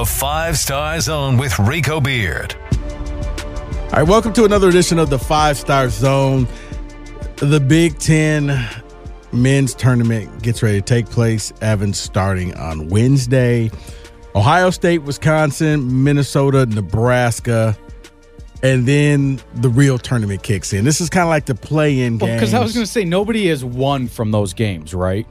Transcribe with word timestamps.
The 0.00 0.06
Five 0.06 0.56
Star 0.56 0.98
Zone 0.98 1.36
with 1.36 1.58
Rico 1.58 2.00
Beard. 2.00 2.56
All 2.72 3.90
right, 3.92 4.02
welcome 4.02 4.32
to 4.32 4.46
another 4.46 4.70
edition 4.70 4.98
of 4.98 5.10
the 5.10 5.18
Five 5.18 5.58
Star 5.58 5.90
Zone. 5.90 6.48
The 7.36 7.60
Big 7.60 7.98
Ten 7.98 8.66
men's 9.30 9.74
tournament 9.74 10.42
gets 10.42 10.62
ready 10.62 10.78
to 10.78 10.82
take 10.82 11.04
place. 11.04 11.52
Evans 11.60 12.00
starting 12.00 12.54
on 12.54 12.88
Wednesday. 12.88 13.70
Ohio 14.34 14.70
State, 14.70 15.02
Wisconsin, 15.02 16.02
Minnesota, 16.02 16.64
Nebraska, 16.64 17.76
and 18.62 18.88
then 18.88 19.38
the 19.56 19.68
real 19.68 19.98
tournament 19.98 20.42
kicks 20.42 20.72
in. 20.72 20.86
This 20.86 21.02
is 21.02 21.10
kind 21.10 21.24
of 21.24 21.28
like 21.28 21.44
the 21.44 21.54
play-in 21.54 22.16
game. 22.16 22.36
Because 22.36 22.54
I 22.54 22.60
was 22.60 22.72
going 22.72 22.86
to 22.86 22.90
say 22.90 23.04
nobody 23.04 23.48
has 23.48 23.62
won 23.66 24.08
from 24.08 24.30
those 24.30 24.54
games, 24.54 24.94
right? 24.94 25.26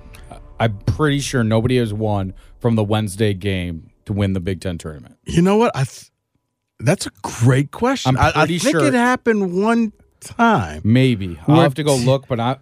I'm 0.60 0.78
pretty 0.80 1.22
sure 1.22 1.44
nobody 1.44 1.78
has 1.78 1.92
won 1.92 2.36
from 2.60 2.76
the 2.76 2.84
Wednesday 2.84 3.34
game 3.34 3.89
to 4.10 4.14
win 4.14 4.34
the 4.34 4.40
Big 4.40 4.60
Ten 4.60 4.78
tournament. 4.80 5.18
You 5.26 5.42
know 5.44 5.56
what? 5.58 5.72
I 5.76 5.84
th- 5.84 6.12
that's 6.80 7.06
a 7.06 7.12
great 7.22 7.70
question. 7.72 8.18
I'm 8.18 8.34
I, 8.36 8.42
I 8.44 8.48
think 8.48 8.62
sure- 8.62 8.84
it 8.84 8.94
happened 8.96 9.62
one 9.62 9.94
time. 10.20 10.82
Maybe 10.84 11.40
I'll 11.48 11.62
have 11.62 11.76
to 11.76 11.84
go 11.84 11.96
look, 11.96 12.28
but 12.28 12.40
I 12.40 12.58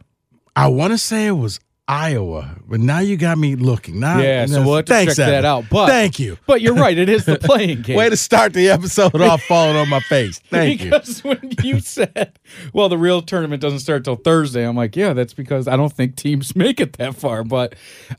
I 0.55 0.68
want 0.68 0.91
to 0.91 0.98
say 0.98 1.27
it 1.27 1.31
was 1.31 1.59
Iowa, 1.88 2.57
but 2.68 2.81
now 2.81 2.99
you 2.99 3.16
got 3.16 3.38
me 3.38 3.55
looking. 3.55 4.02
Now, 4.02 4.20
yeah. 4.20 4.45
So 4.45 4.62
we'll 4.62 4.76
have 4.76 4.85
to 4.85 4.94
thanks, 4.94 5.16
check 5.16 5.27
that 5.27 5.45
out. 5.45 5.66
But 5.70 5.88
thank 5.88 6.20
you. 6.20 6.38
But 6.45 6.59
you're 6.59 6.73
right. 6.76 6.98
It 6.98 7.07
is 7.07 7.23
the 7.23 7.38
playing 7.41 7.84
game. 7.84 7.95
Way 7.95 8.09
to 8.09 8.18
start 8.18 8.54
the 8.54 8.68
episode 8.70 9.16
off 9.21 9.41
falling 9.43 9.77
on 9.77 9.88
my 9.88 10.02
face. 10.02 10.40
Thank 10.49 10.84
you. 10.84 10.90
because 10.91 11.23
when 11.23 11.54
you 11.63 11.79
said, 11.95 12.38
"Well, 12.73 12.90
the 12.90 12.98
real 12.98 13.21
tournament 13.21 13.62
doesn't 13.62 13.79
start 13.79 14.04
till 14.04 14.18
Thursday," 14.18 14.68
I'm 14.68 14.76
like, 14.76 14.98
"Yeah, 14.98 15.13
that's 15.13 15.34
because 15.34 15.66
I 15.70 15.77
don't 15.77 15.93
think 15.93 16.18
teams 16.18 16.57
make 16.57 16.82
it 16.82 16.93
that 16.93 17.16
far." 17.16 17.45
But 17.45 17.76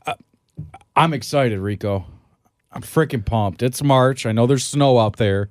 uh, 0.07 0.15
I'm 0.95 1.13
excited, 1.13 1.59
Rico. 1.59 2.05
I'm 2.71 2.81
freaking 2.81 3.25
pumped. 3.25 3.63
It's 3.63 3.81
March. 3.83 4.25
I 4.25 4.31
know 4.31 4.45
there's 4.45 4.65
snow 4.65 4.99
out 4.99 5.17
there, 5.17 5.49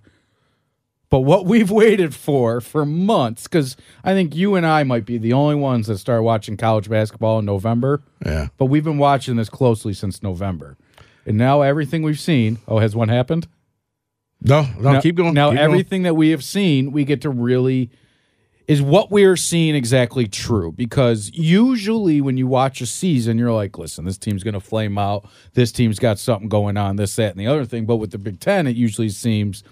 but 1.10 1.20
what 1.20 1.46
we've 1.46 1.70
waited 1.70 2.14
for 2.14 2.60
for 2.60 2.84
months, 2.84 3.44
because 3.44 3.76
I 4.04 4.12
think 4.12 4.36
you 4.36 4.54
and 4.54 4.66
I 4.66 4.84
might 4.84 5.04
be 5.04 5.18
the 5.18 5.32
only 5.32 5.56
ones 5.56 5.86
that 5.86 5.98
start 5.98 6.22
watching 6.22 6.56
college 6.56 6.88
basketball 6.88 7.38
in 7.38 7.44
November. 7.44 8.02
Yeah. 8.24 8.48
But 8.56 8.66
we've 8.66 8.84
been 8.84 8.98
watching 8.98 9.36
this 9.36 9.48
closely 9.48 9.94
since 9.94 10.22
November, 10.22 10.76
and 11.26 11.36
now 11.36 11.62
everything 11.62 12.02
we've 12.02 12.20
seen. 12.20 12.58
Oh, 12.68 12.78
has 12.78 12.94
one 12.94 13.08
happened? 13.08 13.48
No, 14.40 14.62
no, 14.78 14.92
now, 14.92 15.00
keep 15.00 15.16
going. 15.16 15.34
Now 15.34 15.50
keep 15.50 15.58
going. 15.58 15.70
everything 15.70 16.02
that 16.04 16.14
we 16.14 16.30
have 16.30 16.44
seen, 16.44 16.92
we 16.92 17.04
get 17.04 17.22
to 17.22 17.30
really 17.30 17.90
is 18.68 18.82
what 18.82 19.10
we 19.10 19.24
are 19.24 19.36
seeing 19.36 19.74
exactly 19.74 20.28
true. 20.28 20.70
Because 20.70 21.30
usually 21.34 22.20
when 22.20 22.36
you 22.36 22.46
watch 22.46 22.80
a 22.80 22.86
season 22.86 23.38
you're 23.38 23.52
like 23.52 23.78
listen 23.78 24.04
this 24.04 24.18
team's 24.18 24.44
going 24.44 24.54
to 24.54 24.60
flame 24.60 24.96
out. 24.98 25.28
This 25.54 25.72
team's 25.72 25.98
got 25.98 26.18
something 26.18 26.48
going 26.48 26.76
on 26.76 26.96
this 26.96 27.16
that 27.16 27.32
and 27.32 27.40
the 27.40 27.48
other 27.48 27.64
thing. 27.64 27.86
But 27.86 27.96
with 27.96 28.12
the 28.12 28.18
big 28.18 28.38
10 28.38 28.68
it 28.68 28.76
usually 28.76 29.08
seems 29.08 29.64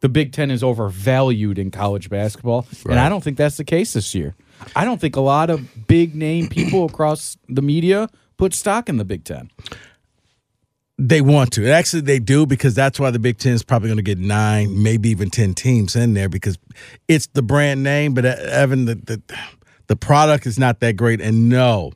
the 0.00 0.08
big 0.08 0.32
10 0.32 0.50
is 0.50 0.62
overvalued 0.62 1.58
in 1.58 1.70
college 1.70 2.10
basketball. 2.10 2.66
And 2.84 2.98
i 2.98 3.08
don't 3.08 3.22
think 3.22 3.38
that's 3.38 3.56
the 3.56 3.64
case 3.64 3.94
this 3.94 4.14
year. 4.14 4.34
I 4.76 4.84
don't 4.84 5.00
think 5.00 5.16
a 5.16 5.22
lot 5.22 5.48
of 5.48 5.86
big 5.86 6.14
name 6.14 6.48
people 6.48 6.84
across 6.84 7.38
the 7.48 7.62
media 7.62 8.10
put 8.36 8.52
stock 8.52 8.88
in 8.88 8.96
the 8.96 9.04
big 9.04 9.24
10 9.24 9.50
They 11.02 11.22
want 11.22 11.52
to. 11.54 11.66
Actually, 11.70 12.02
they 12.02 12.18
do 12.18 12.44
because 12.44 12.74
that's 12.74 13.00
why 13.00 13.10
the 13.10 13.18
Big 13.18 13.38
Ten 13.38 13.54
is 13.54 13.62
probably 13.62 13.88
going 13.88 13.96
to 13.96 14.02
get 14.02 14.18
nine, 14.18 14.82
maybe 14.82 15.08
even 15.08 15.30
ten 15.30 15.54
teams 15.54 15.96
in 15.96 16.12
there 16.12 16.28
because 16.28 16.58
it's 17.08 17.26
the 17.28 17.40
brand 17.42 17.82
name. 17.82 18.12
But 18.12 18.26
uh, 18.26 18.36
Evan, 18.38 18.84
the 18.84 18.96
the, 18.96 19.22
the 19.86 19.96
product 19.96 20.46
is 20.46 20.58
not 20.58 20.80
that 20.80 20.96
great. 20.96 21.22
And 21.22 21.48
no, 21.48 21.92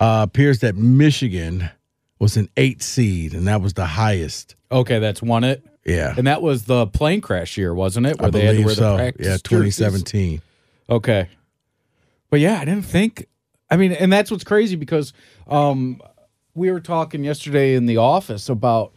uh, 0.00 0.26
appears 0.28 0.58
that 0.58 0.76
Michigan 0.76 1.70
was 2.18 2.36
an 2.36 2.48
eight 2.58 2.82
seed, 2.82 3.32
and 3.32 3.48
that 3.48 3.62
was 3.62 3.72
the 3.72 3.86
highest. 3.86 4.54
okay 4.70 4.98
that's 4.98 5.20
won 5.22 5.44
it 5.44 5.64
Yeah, 5.84 6.14
and 6.16 6.26
that 6.26 6.42
was 6.42 6.64
the 6.64 6.86
plane 6.86 7.20
crash 7.20 7.56
year 7.58 7.74
wasn't 7.74 8.06
it 8.06 8.16
I 8.20 8.30
they 8.30 8.42
had 8.42 8.56
to 8.56 8.62
believe 8.62 8.68
the 8.68 8.74
so. 8.74 8.96
Yeah, 8.96 9.10
jerseys? 9.16 9.42
twenty 9.42 9.70
seventeen. 9.70 10.42
Okay. 10.88 11.28
But 12.30 12.40
yeah, 12.40 12.60
I 12.60 12.64
didn't 12.64 12.84
think 12.84 13.26
I 13.70 13.76
mean, 13.76 13.92
and 13.92 14.12
that's 14.12 14.30
what's 14.30 14.44
crazy 14.44 14.76
because 14.76 15.12
um 15.46 16.00
we 16.54 16.70
were 16.70 16.80
talking 16.80 17.24
yesterday 17.24 17.74
in 17.74 17.86
the 17.86 17.96
office 17.96 18.48
about 18.48 18.92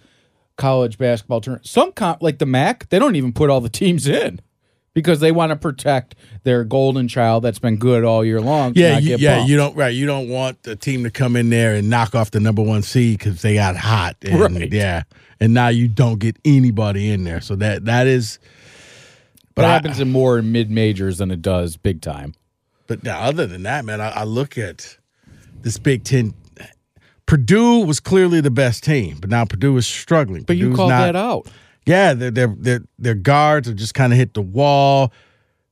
college 0.58 0.98
basketball 0.98 1.42
tournament. 1.42 1.68
Some 1.68 1.92
com- 1.92 2.18
like 2.22 2.40
the 2.40 2.46
MAC, 2.46 2.90
they 2.90 3.00
don't 3.00 3.16
even 3.16 3.34
put 3.34 3.50
all 3.50 3.62
the 3.62 3.70
teams 3.82 4.08
in 4.08 4.42
because 4.94 5.20
they 5.20 5.32
want 5.32 5.50
to 5.52 5.56
protect 5.56 6.16
their 6.44 6.64
golden 6.64 7.08
child 7.08 7.44
that's 7.44 7.60
been 7.60 7.78
good 7.78 8.04
all 8.04 8.24
year 8.24 8.40
long. 8.42 8.74
Yeah, 8.76 8.98
you, 9.00 9.10
get 9.10 9.20
yeah, 9.20 9.36
bumped. 9.38 9.50
you 9.50 9.58
don't 9.58 9.76
right. 9.76 9.94
You 9.94 10.06
don't 10.06 10.30
want 10.30 10.64
the 10.64 10.76
team 10.76 11.04
to 11.04 11.12
come 11.12 11.36
in 11.36 11.50
there 11.50 11.76
and 11.76 11.90
knock 11.90 12.16
off 12.16 12.32
the 12.32 12.40
number 12.40 12.62
one 12.62 12.82
seed 12.82 13.20
because 13.20 13.42
they 13.42 13.56
got 13.56 13.76
hot. 13.76 14.16
And, 14.22 14.40
Right. 14.40 14.72
Yeah, 14.72 15.04
and 15.40 15.54
now 15.54 15.68
you 15.68 15.88
don't 15.88 16.20
get 16.20 16.38
anybody 16.46 17.10
in 17.12 17.24
there. 17.24 17.42
So 17.42 17.56
that 17.58 17.86
that 17.86 18.08
is. 18.08 18.40
But 19.54 19.66
I- 19.66 19.70
it 19.70 19.72
happens 19.72 20.00
in 20.00 20.12
more 20.12 20.42
mid 20.42 20.70
majors 20.72 21.18
than 21.20 21.32
it 21.32 21.42
does 21.42 21.78
big 21.78 22.02
time. 22.02 22.34
But 22.88 23.04
now, 23.04 23.20
other 23.22 23.48
than 23.48 23.64
that, 23.64 23.84
man, 23.84 24.00
I, 24.00 24.10
I 24.10 24.24
look 24.26 24.58
at 24.60 24.98
this 25.62 25.78
Big 25.80 26.04
Ten. 26.04 26.36
Purdue 27.28 27.80
was 27.80 28.00
clearly 28.00 28.40
the 28.42 28.52
best 28.52 28.84
team, 28.84 29.18
but 29.20 29.30
now 29.30 29.46
Purdue 29.46 29.76
is 29.78 29.88
struggling. 29.88 30.44
But 30.44 30.58
you 30.58 30.66
Purdue's 30.66 30.78
called 30.78 30.90
not- 30.92 31.02
that 31.02 31.16
out. 31.16 31.48
Yeah, 31.86 32.16
their 32.16 32.32
their 32.32 32.48
their 32.48 32.80
their 32.98 33.14
guards 33.14 33.68
have 33.68 33.78
just 33.78 33.94
kind 33.94 34.12
of 34.12 34.18
hit 34.18 34.34
the 34.34 34.42
wall. 34.42 35.14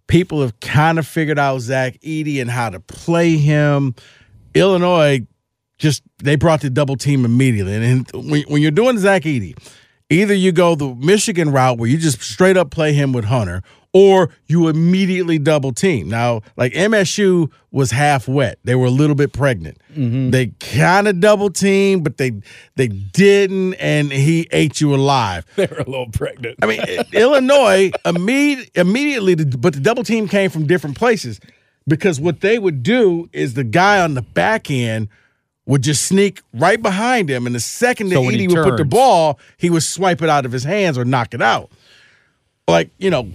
People 0.06 0.42
have 0.42 0.60
kind 0.60 1.00
of 1.00 1.08
figured 1.08 1.40
out 1.40 1.60
Zach 1.60 2.00
Edey 2.02 2.40
and 2.40 2.52
how 2.52 2.70
to 2.70 2.80
play 2.80 3.38
him. 3.38 3.96
Illinois 4.54 5.26
just 5.80 6.04
they 6.22 6.36
brought 6.36 6.62
the 6.62 6.70
double 6.70 6.98
team 6.98 7.26
immediately. 7.26 7.74
And, 7.74 7.84
and 8.14 8.30
when, 8.30 8.44
when 8.44 8.62
you're 8.62 8.70
doing 8.70 9.00
Zach 9.00 9.24
Edey, 9.24 9.58
either 10.10 10.36
you 10.36 10.52
go 10.52 10.76
the 10.76 10.94
Michigan 10.94 11.52
route 11.52 11.80
where 11.80 11.90
you 11.90 11.98
just 11.98 12.22
straight 12.22 12.58
up 12.58 12.70
play 12.70 12.94
him 12.94 13.12
with 13.12 13.26
Hunter, 13.26 13.64
or 13.94 14.32
you 14.48 14.68
immediately 14.68 15.38
double 15.38 15.72
team. 15.72 16.10
Now, 16.10 16.42
like 16.58 16.74
MSU 16.74 17.52
was 17.72 17.92
half 17.92 18.28
wet; 18.28 18.58
they 18.64 18.76
were 18.76 18.88
a 18.88 18.92
little 18.92 19.16
bit 19.16 19.32
pregnant. 19.32 19.78
Mm-hmm. 19.96 20.32
They 20.32 20.48
kind 20.60 21.08
of 21.08 21.20
double 21.20 21.52
team, 21.52 22.02
but 22.02 22.18
they 22.18 22.42
they 22.76 22.88
didn't, 22.88 23.76
and 23.76 24.12
he 24.12 24.48
ate 24.52 24.82
you 24.82 24.94
alive. 24.94 25.46
They 25.56 25.68
were 25.68 25.78
a 25.78 25.90
little 25.90 26.10
pregnant. 26.10 26.58
I 26.62 26.66
mean, 26.66 26.82
Illinois 27.14 27.92
imme- 28.06 28.70
immediately, 28.76 29.36
but 29.36 29.74
the 29.74 29.80
double 29.80 30.04
team 30.04 30.28
came 30.28 30.50
from 30.50 30.66
different 30.66 30.98
places 30.98 31.40
because 31.88 32.20
what 32.20 32.42
they 32.42 32.58
would 32.58 32.82
do 32.82 33.30
is 33.32 33.54
the 33.54 33.64
guy 33.64 34.02
on 34.02 34.16
the 34.16 34.22
back 34.22 34.72
end 34.72 35.10
would 35.66 35.84
just 35.84 36.06
sneak 36.06 36.42
right 36.54 36.82
behind 36.82 37.30
him, 37.30 37.46
and 37.46 37.56
the 37.56 37.60
second 37.60 38.10
that 38.10 38.16
So 38.16 38.24
Edey 38.24 38.50
would 38.54 38.64
put 38.64 38.78
the 38.78 38.86
ball, 38.86 39.40
he 39.58 39.70
would 39.70 39.84
swipe 39.84 40.22
it 40.22 40.30
out 40.30 40.46
of 40.46 40.52
his 40.52 40.64
hands 40.64 40.98
or 40.98 41.06
knock 41.06 41.34
it 41.34 41.42
out. 41.42 41.72
Like 42.68 42.90
you 42.98 43.10
know, 43.10 43.30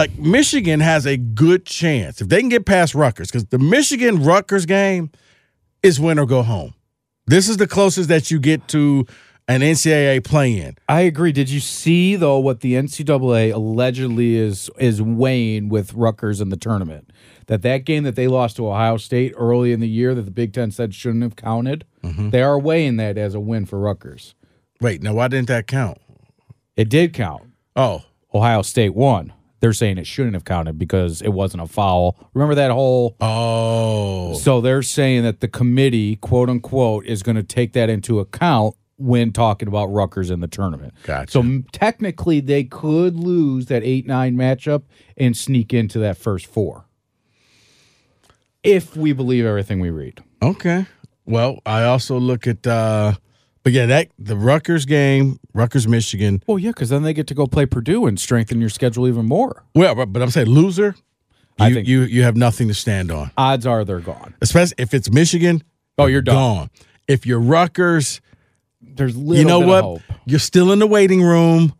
like 0.00 0.18
Michigan 0.18 0.80
has 0.80 1.06
a 1.06 1.18
good 1.18 1.66
chance 1.66 2.22
if 2.22 2.28
they 2.30 2.40
can 2.40 2.48
get 2.48 2.64
past 2.64 2.94
Rutgers 2.94 3.28
because 3.28 3.44
the 3.44 3.58
Michigan 3.58 4.24
Rutgers 4.24 4.64
game 4.64 5.10
is 5.82 6.00
win 6.00 6.18
or 6.18 6.24
go 6.24 6.42
home. 6.42 6.72
This 7.26 7.50
is 7.50 7.58
the 7.58 7.66
closest 7.66 8.08
that 8.08 8.30
you 8.30 8.40
get 8.40 8.66
to 8.68 9.04
an 9.46 9.60
NCAA 9.60 10.24
play-in. 10.24 10.76
I 10.88 11.02
agree. 11.02 11.32
Did 11.32 11.50
you 11.50 11.60
see 11.60 12.16
though 12.16 12.38
what 12.38 12.60
the 12.60 12.76
NCAA 12.76 13.52
allegedly 13.52 14.36
is 14.36 14.70
is 14.78 15.02
weighing 15.02 15.68
with 15.68 15.92
Rutgers 15.92 16.40
in 16.40 16.48
the 16.48 16.56
tournament? 16.56 17.12
That 17.48 17.60
that 17.60 17.84
game 17.84 18.04
that 18.04 18.16
they 18.16 18.26
lost 18.26 18.56
to 18.56 18.68
Ohio 18.68 18.96
State 18.96 19.34
early 19.36 19.70
in 19.70 19.80
the 19.80 19.88
year 19.88 20.14
that 20.14 20.22
the 20.22 20.30
Big 20.30 20.54
Ten 20.54 20.70
said 20.70 20.94
shouldn't 20.94 21.24
have 21.24 21.36
counted, 21.36 21.84
mm-hmm. 22.02 22.30
they 22.30 22.40
are 22.40 22.58
weighing 22.58 22.96
that 22.96 23.18
as 23.18 23.34
a 23.34 23.40
win 23.40 23.66
for 23.66 23.78
Rutgers. 23.78 24.34
Wait, 24.80 25.02
now 25.02 25.12
why 25.12 25.28
didn't 25.28 25.48
that 25.48 25.66
count? 25.66 25.98
It 26.74 26.88
did 26.88 27.12
count. 27.12 27.42
Oh, 27.76 28.04
Ohio 28.32 28.62
State 28.62 28.94
won. 28.94 29.34
They're 29.60 29.72
saying 29.74 29.98
it 29.98 30.06
shouldn't 30.06 30.34
have 30.34 30.44
counted 30.44 30.78
because 30.78 31.20
it 31.22 31.28
wasn't 31.30 31.62
a 31.62 31.66
foul. 31.66 32.16
Remember 32.34 32.54
that 32.54 32.70
whole 32.70 33.16
oh, 33.20 34.34
So 34.34 34.60
they're 34.60 34.82
saying 34.82 35.22
that 35.24 35.40
the 35.40 35.48
committee, 35.48 36.16
quote 36.16 36.48
unquote, 36.48 37.04
is 37.06 37.22
going 37.22 37.36
to 37.36 37.42
take 37.42 37.74
that 37.74 37.90
into 37.90 38.20
account 38.20 38.74
when 38.96 39.32
talking 39.32 39.68
about 39.68 39.86
Rutgers 39.86 40.30
in 40.30 40.40
the 40.40 40.48
tournament. 40.48 40.94
Gotcha. 41.04 41.30
So 41.30 41.40
m- 41.40 41.66
technically, 41.72 42.40
they 42.40 42.64
could 42.64 43.16
lose 43.16 43.66
that 43.66 43.82
8 43.82 44.06
9 44.06 44.34
matchup 44.34 44.82
and 45.16 45.36
sneak 45.36 45.72
into 45.74 45.98
that 46.00 46.16
first 46.18 46.46
four. 46.46 46.86
If 48.62 48.96
we 48.96 49.12
believe 49.12 49.46
everything 49.46 49.80
we 49.80 49.90
read. 49.90 50.22
okay. 50.42 50.86
Well, 51.26 51.60
I 51.64 51.84
also 51.84 52.18
look 52.18 52.46
at, 52.46 52.66
uh 52.66 53.14
but 53.70 53.74
yeah, 53.76 53.86
that 53.86 54.08
the 54.18 54.36
Rutgers 54.36 54.84
game, 54.84 55.38
Rutgers, 55.54 55.86
Michigan. 55.86 56.42
Well, 56.48 56.58
yeah, 56.58 56.70
because 56.70 56.88
then 56.88 57.04
they 57.04 57.12
get 57.12 57.28
to 57.28 57.34
go 57.34 57.46
play 57.46 57.66
Purdue 57.66 58.06
and 58.06 58.18
strengthen 58.18 58.60
your 58.60 58.68
schedule 58.68 59.06
even 59.06 59.26
more. 59.26 59.62
Well, 59.76 59.94
but, 59.94 60.06
but 60.12 60.22
I'm 60.22 60.30
saying 60.30 60.48
loser. 60.48 60.96
You, 61.58 61.66
I 61.66 61.72
think- 61.72 61.86
you 61.86 62.02
you 62.02 62.22
have 62.24 62.36
nothing 62.36 62.66
to 62.68 62.74
stand 62.74 63.10
on, 63.12 63.30
Odds 63.36 63.66
are 63.66 63.84
they're 63.84 64.00
gone. 64.00 64.34
especially 64.40 64.74
if 64.78 64.92
it's 64.94 65.10
Michigan. 65.10 65.62
Oh, 65.98 66.06
you're 66.06 66.22
done. 66.22 66.34
gone. 66.34 66.70
If 67.06 67.26
you're 67.26 67.40
Rutgers, 67.40 68.20
There's 68.80 69.16
little 69.16 69.36
you 69.36 69.44
know 69.44 69.60
what? 69.60 70.02
You're 70.26 70.38
still 70.40 70.72
in 70.72 70.78
the 70.80 70.86
waiting 70.86 71.22
room. 71.22 71.74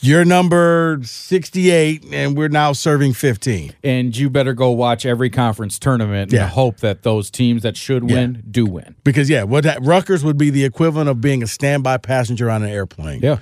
You're 0.00 0.24
number 0.24 1.00
68, 1.02 2.04
and 2.12 2.36
we're 2.36 2.48
now 2.48 2.72
serving 2.72 3.14
15. 3.14 3.72
And 3.82 4.16
you 4.16 4.30
better 4.30 4.52
go 4.52 4.70
watch 4.70 5.04
every 5.04 5.28
conference 5.28 5.76
tournament 5.78 6.30
Yeah. 6.32 6.42
and 6.44 6.50
hope 6.50 6.78
that 6.78 7.02
those 7.02 7.30
teams 7.32 7.62
that 7.62 7.76
should 7.76 8.08
Yeah. 8.08 8.14
win 8.16 8.44
do 8.48 8.64
win. 8.64 8.94
Because 9.02 9.28
yeah, 9.28 9.42
what 9.42 9.64
that 9.64 9.82
Rutgers 9.82 10.22
would 10.22 10.38
be 10.38 10.50
the 10.50 10.64
equivalent 10.64 11.08
of 11.08 11.20
being 11.20 11.42
a 11.42 11.48
standby 11.48 11.96
passenger 11.98 12.48
on 12.50 12.62
an 12.62 12.70
airplane. 12.70 13.20
Yeah. 13.22 13.38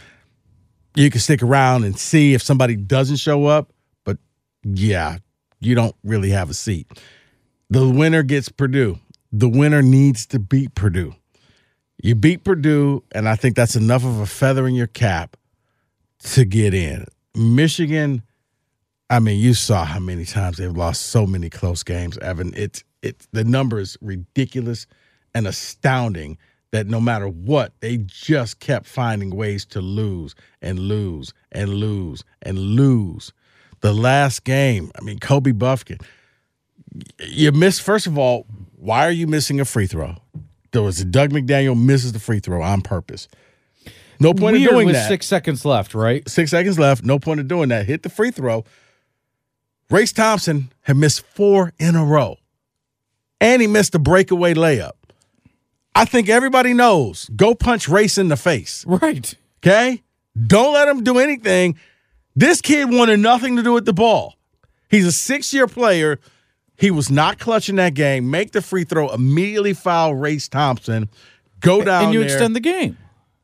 you 0.99 1.11
can 1.11 1.21
stick 1.21 1.43
around 1.43 1.85
and 1.85 1.99
see 1.99 2.33
if 2.33 2.41
somebody 2.41 2.75
doesn't 2.75 3.17
show 3.17 3.45
up. 3.45 3.71
But 4.07 4.17
yeah, 4.65 5.19
you 5.61 5.75
don't 5.75 5.95
really 6.03 6.31
have 6.31 6.49
a 6.49 6.55
seat. 6.55 6.87
The 7.69 7.87
winner 7.87 8.23
gets 8.23 8.49
Purdue. 8.49 8.99
The 9.31 9.47
winner 9.47 9.83
needs 9.83 10.25
to 10.29 10.39
beat 10.39 10.75
Purdue. 10.75 11.15
You 12.03 12.15
beat 12.15 12.45
Purdue, 12.45 13.03
and 13.13 13.29
I 13.29 13.37
think 13.37 13.57
that's 13.57 13.77
enough 13.77 14.07
of 14.07 14.21
a 14.21 14.25
feather 14.27 14.67
in 14.67 14.75
your 14.75 14.87
cap 14.87 15.37
to 16.21 16.45
get 16.45 16.75
in. 16.75 17.07
Michigan, 17.35 18.23
I 19.11 19.21
mean, 19.21 19.39
you 19.39 19.55
saw 19.55 19.85
how 19.85 20.01
many 20.01 20.25
times 20.25 20.57
they've 20.57 20.71
lost 20.71 21.07
so 21.07 21.27
many 21.27 21.51
close 21.51 21.83
games, 21.83 22.19
Evan. 22.19 22.53
It's 22.57 22.83
it's 23.03 23.29
the 23.33 23.45
number 23.45 23.79
is 23.79 23.97
ridiculous 24.01 24.87
and 25.35 25.47
astounding 25.47 26.39
that 26.73 26.87
no 26.87 27.01
matter 27.01 27.29
what, 27.29 27.73
they 27.81 27.99
just 27.99 28.59
kept 28.59 28.87
finding 28.87 29.31
ways 29.31 29.65
to 29.67 29.81
lose 29.81 30.35
and 30.61 30.79
lose 30.79 31.33
and 31.53 31.75
lose 31.75 32.25
and 32.43 32.59
lose. 32.59 33.33
The 33.81 33.93
last 33.93 34.45
game, 34.45 34.91
I 34.99 35.03
mean, 35.03 35.19
Kobe 35.19 35.53
Bufkin, 35.53 36.03
you 37.21 37.53
missed, 37.53 37.83
first 37.83 38.07
of 38.07 38.19
all, 38.19 38.47
why 38.77 39.07
are 39.07 39.13
you 39.13 39.27
missing 39.27 39.61
a 39.61 39.65
free 39.65 39.87
throw? 39.87 40.17
There 40.73 40.83
was 40.83 41.05
Dug 41.05 41.31
McDaniel 41.31 41.81
misses 41.81 42.13
the 42.13 42.19
free 42.19 42.41
throw 42.41 42.63
on 42.63 42.83
purpose. 42.83 43.29
No 44.21 44.33
point 44.33 44.57
Weird 44.57 44.69
in 44.69 44.75
doing 44.75 44.87
with 44.87 44.95
that. 44.97 45.09
six 45.09 45.27
seconds 45.27 45.65
left, 45.65 45.95
right? 45.95 46.29
Six 46.29 46.51
seconds 46.51 46.79
left. 46.79 47.05
No 47.05 47.19
point 47.19 47.41
in 47.41 47.49
doing 47.49 47.69
that. 47.69 47.87
Hit 47.87 48.03
the 48.03 48.09
free 48.09 48.31
throw. 48.31 48.65
Race 49.91 50.13
Thompson 50.13 50.73
had 50.83 50.97
missed 50.97 51.25
four 51.27 51.73
in 51.79 51.95
a 51.95 52.05
row, 52.05 52.37
and 53.41 53.63
he 53.63 53.69
missed 53.69 53.95
a 53.95 53.99
breakaway 53.99 54.55
layup. 54.55 54.93
I 55.95 56.05
think 56.05 56.29
everybody 56.29 56.75
knows. 56.75 57.31
Go 57.37 57.55
punch 57.55 57.89
Race 57.89 58.19
in 58.19 58.29
the 58.29 58.37
face. 58.37 58.85
Right. 58.87 59.35
Okay? 59.65 60.03
Don't 60.47 60.75
let 60.75 60.89
him 60.89 61.03
do 61.05 61.19
anything. 61.19 61.79
This 62.35 62.61
kid 62.61 62.93
wanted 62.93 63.21
nothing 63.21 63.57
to 63.57 63.63
do 63.63 63.73
with 63.73 63.87
the 63.87 63.95
ball. 63.95 64.35
He's 64.91 65.07
a 65.07 65.13
six 65.13 65.55
year 65.55 65.67
player. 65.67 66.21
He 66.77 66.91
was 66.91 67.11
not 67.11 67.39
clutching 67.39 67.77
that 67.77 67.95
game. 67.95 68.31
Make 68.31 68.53
the 68.53 68.61
free 68.61 68.85
throw, 68.85 69.09
immediately 69.09 69.73
foul 69.73 70.15
Race 70.15 70.49
Thompson. 70.49 71.09
Go 71.61 71.83
down 71.83 72.05
and 72.05 72.13
you 72.13 72.21
there. 72.21 72.29
extend 72.29 72.55
the 72.55 72.61
game. 72.61 72.99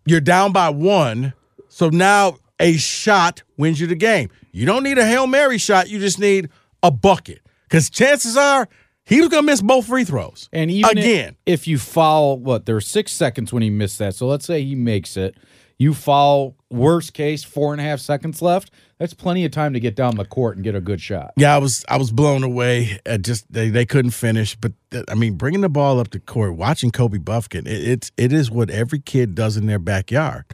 You're 0.05 0.21
down 0.21 0.53
by 0.53 0.71
one. 0.71 1.33
So 1.69 1.89
now 1.89 2.37
a 2.61 2.75
shot 2.77 3.43
wins 3.57 3.81
you 3.81 3.87
the 3.87 3.95
game. 3.95 4.31
You 4.53 4.67
don't 4.67 4.83
need 4.83 4.99
a 4.99 5.07
Hail 5.07 5.27
Mary 5.27 5.59
shot. 5.59 5.89
You 5.89 5.99
just 5.99 6.19
need 6.19 6.51
a 6.83 6.91
bucket. 6.91 7.41
Because 7.69 7.89
chances 7.89 8.37
are 8.37 8.69
he 9.05 9.21
was 9.21 9.29
going 9.29 9.43
to 9.43 9.47
miss 9.47 9.63
both 9.63 9.87
free 9.87 10.05
throws. 10.05 10.49
And 10.53 10.71
even 10.71 10.99
if- 10.99 11.05
again, 11.05 11.37
if, 11.47 11.67
you 11.67 11.79
foul, 11.79 12.39
what 12.39 12.67
there 12.67 12.75
were 12.75 12.81
six 12.81 13.13
seconds 13.13 13.53
when 13.53 13.63
he 13.63 13.71
missed 13.71 13.99
that. 13.99 14.15
So 14.15 14.27
let's 14.27 14.45
say 14.45 14.63
he 14.63 14.75
makes 14.75 15.17
it. 15.17 15.37
You 15.79 15.95
foul, 15.95 16.55
worst 16.71 17.13
case, 17.13 17.43
four 17.43 17.73
and 17.73 17.81
a 17.81 17.85
half 17.85 17.99
seconds 17.99 18.41
left. 18.41 18.71
That's 19.03 19.15
plenty 19.15 19.45
of 19.45 19.51
time 19.51 19.73
to 19.73 19.81
get 19.81 19.97
down 19.97 20.15
the 20.15 20.25
court 20.25 20.55
and 20.55 20.63
get 20.63 20.77
a 20.77 20.81
good 20.81 21.01
shot. 21.01 21.33
Yeah, 21.37 21.57
I 21.57 21.59
was 21.59 21.85
I 21.89 21.97
was 21.97 22.13
blown 22.13 22.45
away. 22.45 23.01
At 23.05 23.23
just 23.23 23.53
they, 23.53 23.69
they 23.69 23.85
couldn't 23.85 24.13
finish, 24.13 24.55
but 24.55 24.71
th- 24.93 25.05
I 25.09 25.17
mean, 25.17 25.35
bringing 25.35 25.61
the 25.61 25.69
ball 25.69 25.99
up 25.99 26.11
the 26.13 26.21
court, 26.21 26.55
watching 26.55 26.93
Kobe 26.93 27.19
Bufkin, 27.19 27.67
it, 27.67 27.89
it's 27.89 28.13
it 28.17 28.33
is 28.33 28.49
what 28.49 28.71
every 28.71 29.01
kid 29.01 29.35
does 29.35 29.57
in 29.57 29.67
their 29.67 29.81
backyard, 29.81 30.45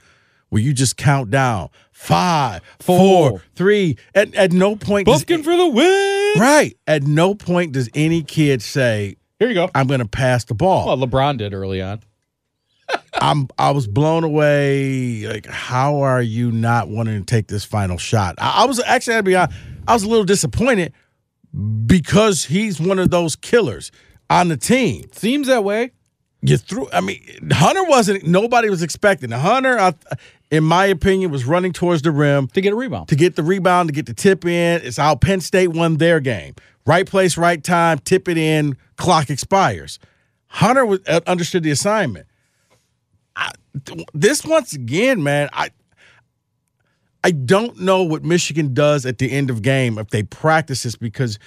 where 0.49 0.62
you 0.62 0.73
just 0.73 0.97
count 0.97 1.31
down 1.31 1.69
five, 1.93 2.62
four, 2.81 3.29
Four. 3.33 3.43
three. 3.55 3.99
At 4.15 4.35
at 4.35 4.50
no 4.53 4.77
point 4.77 5.06
does- 5.09 5.27
Bufkin 5.27 5.45
for 5.45 5.55
the 5.55 5.69
win. 5.69 6.41
right. 6.41 6.75
At 6.87 7.03
no 7.03 7.35
point 7.35 7.73
does 7.73 7.91
any 7.95 8.23
kid 8.23 8.62
say, 8.62 9.17
Here 9.39 9.49
you 9.49 9.55
go. 9.55 9.69
"I'm 9.75 9.87
going 9.89 10.00
to 10.00 10.09
pass 10.09 10.45
the 10.47 10.55
ball." 10.55 10.87
Well, 10.87 11.06
LeBron 11.06 11.37
did 11.37 11.53
early 11.53 11.83
on. 11.83 12.00
I'm 13.20 13.49
I 13.59 13.70
was 13.70 13.87
blown 13.87 14.25
away. 14.25 15.26
Like, 15.26 15.47
how 15.47 16.00
are 16.00 16.23
you 16.23 16.50
not 16.53 16.88
wanting 16.88 17.19
to 17.19 17.25
take 17.25 17.49
this 17.49 17.65
final 17.65 17.99
shot? 17.99 18.35
I, 18.38 18.62
I 18.62 18.67
was 18.67 18.81
actually, 18.85 19.17
to 19.17 19.23
be 19.23 19.37
honest, 19.37 19.56
I 19.87 19.94
was 19.94 20.05
a 20.05 20.09
little 20.09 20.25
disappointed 20.25 20.93
because 21.87 22.44
he's 22.44 22.81
one 22.81 22.99
of 22.99 23.11
those 23.11 23.37
killers 23.37 23.91
on 24.31 24.49
the 24.49 24.56
team. 24.56 25.09
Seems 25.12 25.47
that 25.49 25.65
way. 25.65 25.93
You 26.41 26.56
threw. 26.56 26.88
I 26.93 27.00
mean, 27.00 27.20
Hunter 27.50 27.82
wasn't. 27.85 28.25
Nobody 28.25 28.70
was 28.70 28.82
expecting. 28.82 29.32
Hunter, 29.32 29.76
I, 29.76 29.93
in 30.53 30.62
my 30.62 30.87
opinion, 30.87 31.32
was 31.32 31.44
running 31.44 31.73
towards 31.73 32.03
the 32.03 32.12
rim 32.12 32.47
To 32.49 32.61
get 32.61 32.73
a 32.73 32.76
rebound. 32.76 33.09
to 33.09 33.17
get 33.17 33.35
the 33.35 33.43
rebound, 33.43 33.88
to 33.88 33.93
get 33.93 34.06
the 34.06 34.14
tip 34.14 34.44
in. 34.44 34.81
It's 34.85 34.99
how 34.99 35.17
Penn 35.17 35.41
State 35.41 35.69
won 35.69 35.97
their 35.97 36.21
game. 36.21 36.55
Right 36.87 37.06
place, 37.06 37.37
right 37.37 37.62
time, 37.62 37.99
tip 37.99 38.29
it 38.29 38.38
in, 38.38 38.76
clock 38.97 39.31
expires. 39.31 39.99
Hunter 40.47 40.87
was, 40.87 41.00
uh, 41.09 41.21
understood 41.26 41.64
the 41.64 41.73
assignment. 41.73 42.27
This 44.14 44.44
once 44.44 44.72
again, 44.72 45.22
man, 45.22 45.48
I 45.52 45.70
I 47.25 47.32
don't 47.32 47.80
know 47.80 48.04
what 48.04 48.25
Michigan 48.25 48.75
does 48.75 49.04
at 49.04 49.19
the 49.19 49.30
end 49.30 49.50
of 49.50 49.62
game 49.62 49.98
if 49.98 50.08
they 50.08 50.22
practice 50.22 50.84
this 50.84 50.96
because 50.96 51.38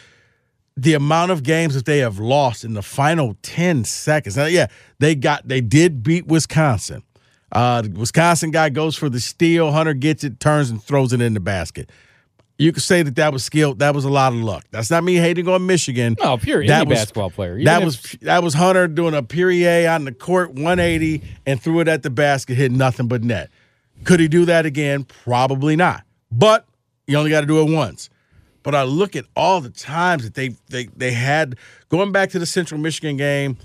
the 0.75 0.93
amount 0.93 1.31
of 1.31 1.43
games 1.43 1.75
that 1.75 1.85
they 1.85 1.99
have 1.99 2.19
lost 2.19 2.63
in 2.63 2.73
the 2.73 2.81
final 2.81 3.35
10 3.41 3.83
seconds. 3.83 4.37
Now, 4.37 4.45
yeah, 4.45 4.67
they 4.99 5.15
got 5.15 5.47
they 5.47 5.61
did 5.61 6.03
beat 6.03 6.27
Wisconsin. 6.27 7.03
Uh, 7.51 7.83
Wisconsin 7.93 8.51
guy 8.51 8.69
goes 8.69 8.95
for 8.95 9.09
the 9.09 9.19
steal. 9.19 9.71
Hunter 9.71 9.93
gets 9.93 10.23
it, 10.23 10.39
turns 10.39 10.69
and 10.69 10.81
throws 10.81 11.13
it 11.13 11.21
in 11.21 11.33
the 11.33 11.39
basket. 11.39 11.89
You 12.57 12.71
could 12.71 12.83
say 12.83 13.01
that 13.01 13.15
that 13.15 13.33
was 13.33 13.43
skill. 13.43 13.73
That 13.75 13.95
was 13.95 14.05
a 14.05 14.09
lot 14.09 14.33
of 14.33 14.39
luck. 14.39 14.65
That's 14.69 14.91
not 14.91 15.03
me 15.03 15.15
hating 15.15 15.47
on 15.47 15.65
Michigan. 15.65 16.15
No, 16.21 16.37
pure 16.37 16.65
That 16.67 16.81
any 16.81 16.89
was- 16.89 16.99
basketball 16.99 17.31
player. 17.31 17.53
Even 17.55 17.65
That 17.65 17.79
if- 17.81 17.85
was 17.85 18.15
that 18.21 18.43
was 18.43 18.53
Hunter 18.53 18.87
doing 18.87 19.13
a 19.15 19.23
Perrier 19.23 19.89
on 19.89 20.05
the 20.05 20.11
court 20.11 20.53
180 20.53 21.23
and 21.47 21.61
threw 21.61 21.79
it 21.79 21.87
at 21.87 22.03
the 22.03 22.09
basket, 22.11 22.55
hit 22.55 22.71
nothing 22.71 23.07
but 23.07 23.23
net. 23.23 23.49
Could 24.03 24.19
he 24.19 24.27
do 24.27 24.45
that 24.45 24.65
again? 24.65 25.05
Probably 25.23 25.75
not. 25.75 26.03
But 26.31 26.65
you 27.07 27.17
only 27.17 27.29
got 27.31 27.41
to 27.41 27.47
do 27.47 27.59
it 27.61 27.71
once. 27.71 28.09
But 28.63 28.75
I 28.75 28.83
look 28.83 29.15
at 29.15 29.25
all 29.35 29.59
the 29.61 29.69
times 29.71 30.23
that 30.23 30.35
they 30.35 30.55
they 30.69 30.85
they 30.95 31.11
had 31.13 31.55
going 31.89 32.11
back 32.11 32.29
to 32.31 32.39
the 32.39 32.45
Central 32.45 32.79
Michigan 32.79 33.17
game, 33.17 33.57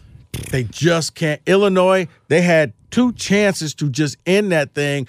they 0.50 0.62
just 0.65 1.15
can't. 1.15 1.41
Illinois, 1.47 2.09
they 2.29 2.41
had 2.41 2.73
two 2.91 3.12
chances 3.12 3.75
to 3.75 3.91
just 3.91 4.17
end 4.25 4.53
that 4.53 4.73
thing 4.75 5.06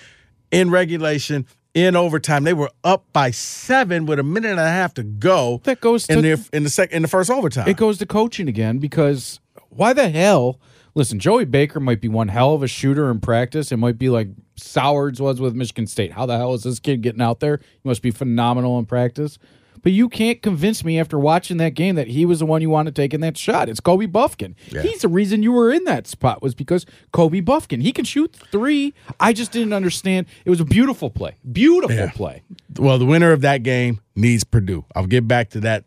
in 0.52 0.70
regulation, 0.72 1.46
in 1.78 1.96
overtime. 1.96 2.44
They 2.44 2.54
were 2.54 2.72
up 2.84 3.06
by 3.14 3.30
seven 3.30 4.08
with 4.08 4.18
a 4.18 4.24
minute 4.24 4.50
and 4.50 4.60
a 4.60 4.68
half 4.68 4.96
to 4.96 5.04
go. 5.04 5.62
That 5.66 5.80
goes 5.80 6.08
in 6.08 6.24
to- 6.24 6.36
the 6.38 6.50
in 6.52 6.64
the 6.64 6.70
sec 6.72 6.92
in 6.92 7.04
the 7.04 7.08
first 7.08 7.30
overtime. 7.30 7.68
It 7.68 7.78
goes 7.78 8.00
to 8.00 8.06
coaching 8.08 8.48
again 8.48 8.80
because 8.80 9.40
why 9.70 9.94
the 9.94 10.10
hell? 10.10 10.60
Listen, 10.96 11.20
Joey 11.20 11.46
Baker 11.46 11.80
might 11.80 12.02
be 12.02 12.08
one 12.08 12.30
hell 12.30 12.56
of 12.56 12.64
a 12.64 12.68
shooter 12.68 13.12
in 13.12 13.20
practice. 13.20 13.72
It 13.72 13.78
might 13.78 14.00
be 14.00 14.10
like 14.10 14.30
Sowards 14.56 15.22
was 15.22 15.40
with 15.40 15.54
Michigan 15.54 15.86
State. 15.86 16.14
How 16.14 16.26
the 16.26 16.36
hell 16.38 16.56
is 16.56 16.64
this 16.64 16.80
kid 16.80 17.04
getting 17.04 17.22
out 17.22 17.40
there? 17.40 17.58
He 17.84 17.88
must 17.88 18.02
be 18.02 18.10
phenomenal 18.10 18.80
in 18.80 18.88
practice. 18.88 19.38
But 19.84 19.92
you 19.92 20.10
can't 20.10 20.42
convince 20.42 20.84
me 20.84 21.00
after 21.00 21.18
watching 21.20 21.58
that 21.58 21.74
game 21.76 21.96
that 21.96 22.08
he 22.08 22.26
was 22.26 22.40
the 22.40 22.46
one 22.46 22.62
you 22.62 22.70
want 22.70 22.88
to 22.88 22.92
take 22.92 23.14
in 23.14 23.22
that 23.22 23.38
shot. 23.38 23.70
It's 23.70 23.80
Kobe 23.80 24.08
Bufkin. 24.08 24.56
He's 24.82 25.02
the 25.02 25.08
reason 25.08 25.44
you 25.44 25.52
were 25.52 25.72
in 25.72 25.84
that 25.86 26.08
spot 26.08 26.42
was 26.42 26.56
because 26.56 26.86
Kobe 27.12 27.42
Bufkin. 27.42 27.82
He 27.82 27.92
can 27.92 28.06
shoot 28.06 28.36
three. 28.52 28.94
I 29.20 29.34
just 29.34 29.52
didn't 29.52 29.74
understand. 29.74 30.28
It 30.46 30.50
was 30.50 30.60
a 30.60 30.66
beautiful 30.66 31.10
play. 31.10 31.36
Beautiful 31.52 31.96
Yeah. 31.96 32.12
play. 32.12 32.44
well, 32.78 32.98
the 33.00 33.06
winner 33.06 33.32
of 33.32 33.42
that 33.42 33.64
game 33.64 34.00
needs 34.16 34.44
Purdue. 34.44 34.86
I'll 34.96 35.08
get 35.08 35.28
back 35.28 35.50
to 35.52 35.60
that 35.62 35.86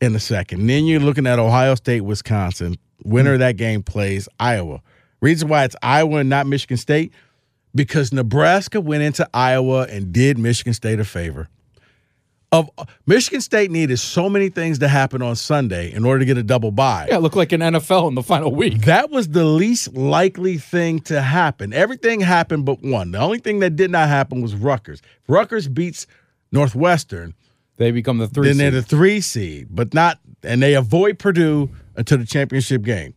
in 0.00 0.14
a 0.14 0.20
second. 0.20 0.66
then 0.66 0.84
you're 0.86 1.00
looking 1.00 1.26
at 1.26 1.38
Ohio 1.38 1.74
State, 1.74 2.00
Wisconsin. 2.02 2.76
Winner 3.04 3.34
of 3.34 3.38
that 3.40 3.56
game 3.56 3.82
plays 3.82 4.28
Iowa. 4.40 4.80
Reason 5.20 5.48
why 5.48 5.64
it's 5.64 5.76
Iowa 5.82 6.18
and 6.18 6.28
not 6.28 6.46
Michigan 6.46 6.76
State 6.76 7.12
because 7.74 8.12
Nebraska 8.12 8.80
went 8.80 9.02
into 9.02 9.28
Iowa 9.32 9.86
and 9.88 10.12
did 10.12 10.38
Michigan 10.38 10.74
State 10.74 10.98
a 11.00 11.04
favor. 11.04 11.48
Of 12.52 12.68
Michigan 13.06 13.40
State 13.40 13.70
needed 13.70 13.98
so 13.98 14.28
many 14.28 14.50
things 14.50 14.78
to 14.80 14.88
happen 14.88 15.22
on 15.22 15.36
Sunday 15.36 15.90
in 15.90 16.04
order 16.04 16.18
to 16.18 16.24
get 16.26 16.36
a 16.36 16.42
double 16.42 16.70
bye. 16.70 17.06
Yeah, 17.08 17.16
it 17.16 17.20
looked 17.20 17.34
like 17.34 17.50
an 17.52 17.62
NFL 17.62 18.08
in 18.08 18.14
the 18.14 18.22
final 18.22 18.54
week. 18.54 18.82
That 18.82 19.08
was 19.10 19.28
the 19.28 19.44
least 19.46 19.94
likely 19.94 20.58
thing 20.58 21.00
to 21.00 21.22
happen. 21.22 21.72
Everything 21.72 22.20
happened 22.20 22.66
but 22.66 22.82
one. 22.82 23.12
The 23.12 23.18
only 23.20 23.38
thing 23.38 23.60
that 23.60 23.74
did 23.74 23.90
not 23.90 24.08
happen 24.08 24.42
was 24.42 24.54
Rutgers. 24.54 25.00
Rutgers 25.28 25.66
beats 25.66 26.06
Northwestern. 26.52 27.32
They 27.78 27.90
become 27.90 28.18
the 28.18 28.28
three. 28.28 28.48
Then 28.48 28.58
they're 28.58 28.70
seed. 28.70 28.82
the 28.82 28.86
three 28.86 29.20
seed, 29.22 29.68
but 29.70 29.94
not, 29.94 30.18
and 30.42 30.62
they 30.62 30.74
avoid 30.74 31.18
Purdue 31.18 31.70
until 31.96 32.18
the 32.18 32.26
championship 32.26 32.82
game. 32.82 33.14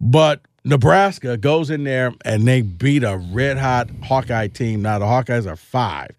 But 0.00 0.40
Nebraska 0.64 1.36
goes 1.36 1.70
in 1.70 1.84
there 1.84 2.12
and 2.24 2.48
they 2.48 2.62
beat 2.62 3.04
a 3.04 3.16
red 3.16 3.58
hot 3.58 3.90
Hawkeye 4.02 4.48
team. 4.48 4.82
Now 4.82 4.98
the 4.98 5.04
Hawkeyes 5.04 5.46
are 5.50 5.56
five. 5.56 6.10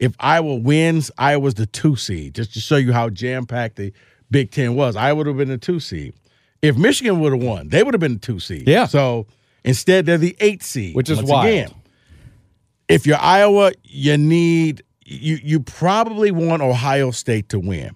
If 0.00 0.14
Iowa 0.18 0.56
wins, 0.56 1.10
Iowa's 1.18 1.54
the 1.54 1.66
two 1.66 1.94
seed, 1.94 2.34
just 2.34 2.54
to 2.54 2.60
show 2.60 2.76
you 2.76 2.92
how 2.92 3.10
jam 3.10 3.44
packed 3.44 3.76
the 3.76 3.92
Big 4.30 4.50
Ten 4.50 4.74
was. 4.74 4.96
Iowa 4.96 5.18
would 5.18 5.26
have 5.26 5.36
been 5.36 5.48
the 5.48 5.58
two 5.58 5.78
seed. 5.78 6.14
If 6.62 6.76
Michigan 6.76 7.20
would 7.20 7.32
have 7.32 7.42
won, 7.42 7.68
they 7.68 7.82
would 7.82 7.94
have 7.94 8.00
been 8.00 8.14
the 8.14 8.20
two 8.20 8.40
seed. 8.40 8.66
Yeah. 8.66 8.86
So 8.86 9.26
instead, 9.62 10.06
they're 10.06 10.18
the 10.18 10.36
eight 10.40 10.62
seed, 10.62 10.96
Which 10.96 11.10
is 11.10 11.18
Once 11.18 11.28
wild. 11.28 11.46
Again, 11.46 11.74
if 12.88 13.06
you're 13.06 13.20
Iowa, 13.20 13.72
you 13.84 14.16
need 14.16 14.82
you 15.04 15.38
you 15.42 15.60
probably 15.60 16.30
want 16.30 16.62
Ohio 16.62 17.10
State 17.10 17.50
to 17.50 17.58
win. 17.58 17.94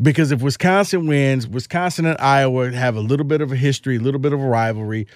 Because 0.00 0.30
if 0.30 0.42
Wisconsin 0.42 1.06
wins, 1.06 1.48
Wisconsin 1.48 2.04
and 2.06 2.18
Iowa 2.20 2.70
have 2.72 2.96
a 2.96 3.00
little 3.00 3.24
bit 3.24 3.40
of 3.40 3.50
a 3.50 3.56
history, 3.56 3.96
a 3.96 4.00
little 4.00 4.20
bit 4.20 4.32
of 4.32 4.40
a 4.40 4.46
rivalry. 4.46 5.06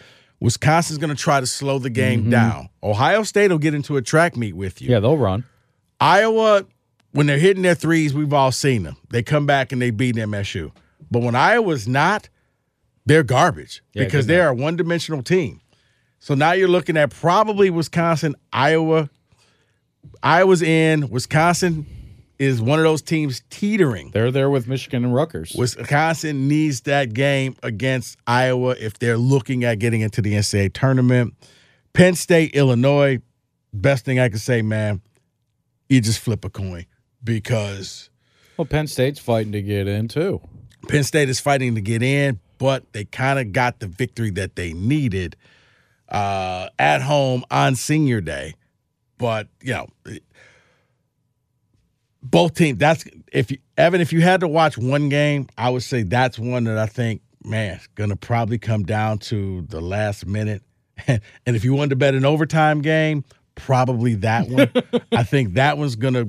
Wisconsin's 0.41 0.99
going 0.99 1.15
to 1.15 1.23
try 1.23 1.39
to 1.39 1.47
slow 1.47 1.79
the 1.79 1.91
game 1.91 2.23
mm-hmm. 2.23 2.31
down. 2.31 2.71
Ohio 2.83 3.23
State 3.23 3.51
will 3.51 3.59
get 3.59 3.75
into 3.75 3.99
a 3.99 4.03
track 4.03 4.37
meet 4.39 4.55
with 4.55 4.81
you. 4.81 4.91
Yeah, 4.91 5.01
they'll 5.01 5.19
run. 5.19 5.45
Iowa, 6.01 6.65
when 7.13 7.27
they're 7.27 7.39
hitting 7.39 7.63
their 7.63 7.75
threes, 7.75 8.15
we've 8.15 8.33
all 8.33 8.53
seen 8.53 8.83
them. 8.85 8.97
They 9.11 9.23
come 9.23 9.47
back 9.47 9.73
and 9.73 9.81
they 9.81 9.91
beat 9.91 10.17
MSU. 10.17 10.73
But 11.11 11.23
when 11.23 11.35
Iowa's 11.35 11.87
not, 11.89 12.29
they're 13.07 13.23
garbage 13.23 13.83
Yeah, 13.93 14.05
because 14.05 14.27
they're 14.27 14.49
a 14.49 14.55
one 14.55 14.77
dimensional 14.77 15.23
team. 15.23 15.61
So 16.19 16.35
now 16.35 16.53
you're 16.53 16.69
looking 16.69 16.97
at 16.97 17.11
probably 17.11 17.71
Wisconsin, 17.71 18.37
Iowa. 18.53 19.09
Iowa's 20.23 20.63
in. 20.63 21.09
Wisconsin 21.09 21.87
is 22.39 22.61
one 22.61 22.79
of 22.79 22.85
those 22.85 23.03
teams 23.03 23.43
teetering. 23.51 24.11
They're 24.13 24.31
there 24.31 24.49
with 24.49 24.67
Michigan 24.67 25.05
and 25.05 25.15
Rutgers. 25.15 25.55
Wisconsin 25.57 26.49
needs 26.49 26.83
that 26.83 27.13
game 27.13 27.57
against 27.63 28.19
Iowa 28.27 28.77
if 28.79 28.99
they're 28.99 29.19
looking 29.19 29.65
at 29.65 29.79
getting 29.79 30.01
into 30.01 30.23
the 30.23 30.35
NCAA 30.35 30.73
tournament. 30.73 31.35
Penn 31.93 32.15
State, 32.15 32.55
Illinois, 32.55 33.21
best 33.75 34.05
thing 34.05 34.19
I 34.19 34.29
can 34.29 34.39
say, 34.39 34.63
man, 34.63 35.03
you 35.91 36.01
just 36.01 36.21
flip 36.21 36.45
a 36.45 36.51
coin 36.51 36.87
because 37.23 38.09
Well, 38.57 38.65
Penn 38.65 38.87
State's 38.87 39.19
fighting 39.19 39.53
to 39.53 39.61
get 39.61 39.87
in 39.87 40.09
too. 40.09 40.41
Penn 40.89 41.05
State 41.05 41.29
is 41.29 41.41
fighting 41.41 41.75
to 41.75 41.83
get 41.83 42.03
in, 42.03 42.41
but 42.57 42.91
they 42.93 43.05
kind 43.05 43.39
of 43.39 43.53
got 43.53 43.81
the 43.81 43.87
victory 43.87 44.31
that 44.31 44.57
they 44.57 44.73
needed 44.73 45.37
uh, 46.09 46.69
at 46.79 47.03
home 47.03 47.45
on 47.51 47.75
senior 47.75 48.21
day. 48.21 48.55
But, 49.19 49.49
you 49.61 49.75
know, 49.75 49.89
both 52.23 52.55
teams, 52.55 52.79
that's 52.79 53.05
if 53.33 53.51
you, 53.51 53.59
Evan, 53.77 54.01
if 54.01 54.13
you 54.13 54.23
had 54.23 54.41
to 54.41 54.49
watch 54.49 54.79
one 54.79 55.09
game, 55.09 55.49
I 55.59 55.69
would 55.69 55.83
say 55.83 56.03
that's 56.03 56.39
one 56.39 56.65
that 56.65 56.79
I 56.79 56.87
think, 56.87 57.21
man, 57.45 57.75
it's 57.75 57.89
to 58.09 58.17
probably 58.17 58.59
come 58.59 58.85
down 58.85 59.19
to 59.19 59.63
the 59.63 59.81
last 59.81 60.27
minute. 60.27 60.63
and 61.07 61.21
if 61.47 61.65
you 61.65 61.75
wanted 61.75 61.91
to 61.91 61.97
bet 61.97 62.15
an 62.15 62.25
overtime 62.25 62.81
game, 62.81 63.25
probably 63.65 64.15
that 64.17 64.49
one. 64.49 64.71
I 65.13 65.23
think 65.23 65.55
that 65.55 65.79
one's 65.79 65.97
going 65.97 66.15
to 66.15 66.29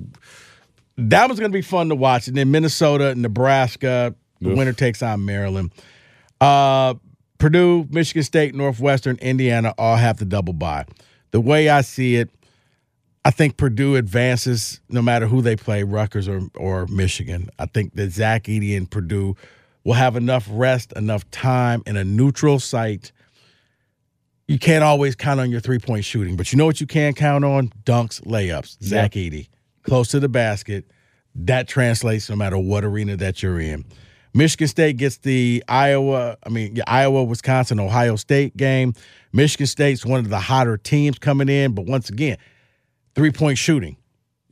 that 0.97 1.27
one's 1.27 1.39
to 1.39 1.49
be 1.49 1.61
fun 1.61 1.89
to 1.89 1.95
watch. 1.95 2.27
And 2.27 2.37
then 2.37 2.51
Minnesota, 2.51 3.15
Nebraska, 3.15 4.13
the 4.39 4.49
Oof. 4.49 4.57
winner 4.57 4.73
takes 4.73 5.01
on 5.01 5.25
Maryland. 5.25 5.71
Uh, 6.39 6.95
Purdue, 7.37 7.87
Michigan 7.89 8.23
State, 8.23 8.53
Northwestern, 8.53 9.17
Indiana 9.17 9.73
all 9.77 9.95
have 9.95 10.17
to 10.19 10.25
double 10.25 10.53
bye. 10.53 10.85
The 11.31 11.41
way 11.41 11.69
I 11.69 11.81
see 11.81 12.17
it, 12.17 12.29
I 13.23 13.31
think 13.31 13.57
Purdue 13.57 13.95
advances 13.95 14.79
no 14.89 15.01
matter 15.01 15.27
who 15.27 15.41
they 15.41 15.55
play, 15.55 15.83
Rutgers 15.83 16.27
or 16.27 16.41
or 16.55 16.87
Michigan. 16.87 17.49
I 17.57 17.65
think 17.67 17.95
that 17.95 18.11
Zach 18.11 18.43
Edey 18.43 18.75
and 18.75 18.89
Purdue 18.89 19.35
will 19.83 19.93
have 19.93 20.15
enough 20.15 20.47
rest, 20.51 20.93
enough 20.93 21.29
time 21.31 21.83
in 21.85 21.97
a 21.97 22.03
neutral 22.03 22.59
site. 22.59 23.11
You 24.51 24.59
can't 24.59 24.83
always 24.83 25.15
count 25.15 25.39
on 25.39 25.49
your 25.49 25.61
three 25.61 25.79
point 25.79 26.03
shooting, 26.03 26.35
but 26.35 26.51
you 26.51 26.57
know 26.57 26.65
what 26.65 26.81
you 26.81 26.85
can 26.85 27.13
count 27.13 27.45
on? 27.45 27.69
Dunks, 27.85 28.21
layups. 28.25 28.83
Zach 28.83 29.13
Edey, 29.13 29.47
close 29.83 30.09
to 30.09 30.19
the 30.19 30.27
basket. 30.27 30.91
That 31.33 31.69
translates 31.69 32.29
no 32.29 32.35
matter 32.35 32.57
what 32.57 32.83
arena 32.83 33.15
that 33.15 33.41
you're 33.41 33.61
in. 33.61 33.85
Michigan 34.33 34.67
State 34.67 34.97
gets 34.97 35.19
the 35.19 35.63
Iowa, 35.69 36.35
I 36.45 36.49
mean, 36.49 36.75
yeah, 36.75 36.83
Iowa, 36.85 37.23
Wisconsin, 37.23 37.79
Ohio 37.79 38.17
State 38.17 38.57
game. 38.57 38.93
Michigan 39.31 39.67
State's 39.67 40.05
one 40.05 40.19
of 40.19 40.27
the 40.27 40.39
hotter 40.39 40.75
teams 40.75 41.17
coming 41.17 41.47
in, 41.47 41.71
but 41.71 41.85
once 41.85 42.09
again, 42.09 42.35
three 43.15 43.31
point 43.31 43.57
shooting. 43.57 43.95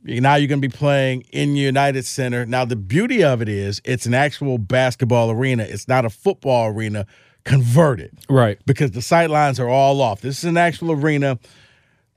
Now 0.02 0.36
you're 0.36 0.48
going 0.48 0.62
to 0.62 0.66
be 0.66 0.74
playing 0.74 1.26
in 1.30 1.56
United 1.56 2.06
Center. 2.06 2.46
Now, 2.46 2.64
the 2.64 2.74
beauty 2.74 3.22
of 3.22 3.42
it 3.42 3.50
is 3.50 3.82
it's 3.84 4.06
an 4.06 4.14
actual 4.14 4.56
basketball 4.56 5.30
arena, 5.30 5.64
it's 5.64 5.88
not 5.88 6.06
a 6.06 6.10
football 6.10 6.68
arena 6.68 7.04
converted 7.44 8.10
Right. 8.28 8.58
because 8.66 8.90
the 8.92 9.02
sight 9.02 9.30
lines 9.30 9.58
are 9.60 9.68
all 9.68 10.00
off. 10.00 10.20
This 10.20 10.38
is 10.38 10.44
an 10.44 10.56
actual 10.56 10.92
arena. 10.92 11.38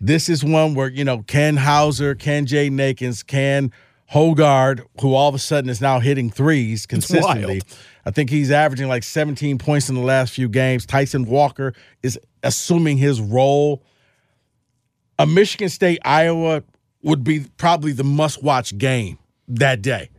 This 0.02 0.28
is 0.30 0.44
one 0.44 0.74
where, 0.76 0.90
you 0.90 1.04
know, 1.04 1.20
Ken 1.24 1.58
Hauser, 1.58 2.14
Ken 2.16 2.46
Jaden 2.46 2.80
Akins, 2.80 3.24
Ken 3.24 3.72
Hoggard, 4.14 4.82
who 5.02 5.14
all 5.14 5.30
of 5.30 5.36
a 5.36 5.40
sudden 5.40 5.70
is 5.70 5.80
now 5.82 6.00
hitting 6.00 6.30
threes 6.30 6.86
consistently. 6.86 7.62
I 8.06 8.12
think 8.12 8.30
he's 8.30 8.52
averaging 8.52 8.90
like 8.90 9.04
17 9.04 9.58
points 9.58 9.88
in 9.90 9.96
the 9.96 10.02
last 10.02 10.34
few 10.34 10.50
games. 10.50 10.86
Tyson 10.86 11.26
Walker 11.26 11.74
is 12.04 12.20
assuming 12.44 12.98
his 12.98 13.22
role. 13.22 13.82
A 15.20 15.26
Michigan 15.26 15.70
State 15.70 16.00
Iowa 16.04 16.64
would 17.02 17.24
be 17.24 17.46
probably 17.58 17.92
the 17.94 18.04
must 18.04 18.44
watch 18.44 18.78
game 18.78 19.20
that 19.48 19.82
day 19.82 20.10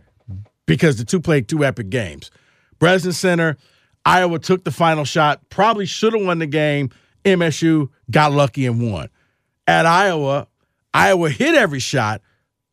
because 0.66 0.96
the 0.96 1.04
two 1.04 1.20
played 1.20 1.46
two 1.48 1.64
epic 1.64 1.90
games. 1.90 2.30
Breslin 2.78 3.12
Center, 3.12 3.56
Iowa 4.04 4.38
took 4.38 4.64
the 4.64 4.70
final 4.70 5.04
shot, 5.04 5.48
probably 5.48 5.86
should 5.86 6.12
have 6.12 6.24
won 6.24 6.38
the 6.38 6.46
game. 6.46 6.90
MSU 7.24 7.88
got 8.10 8.32
lucky 8.32 8.66
and 8.66 8.92
won. 8.92 9.08
At 9.66 9.86
Iowa, 9.86 10.46
Iowa 10.92 11.30
hit 11.30 11.54
every 11.54 11.80
shot. 11.80 12.20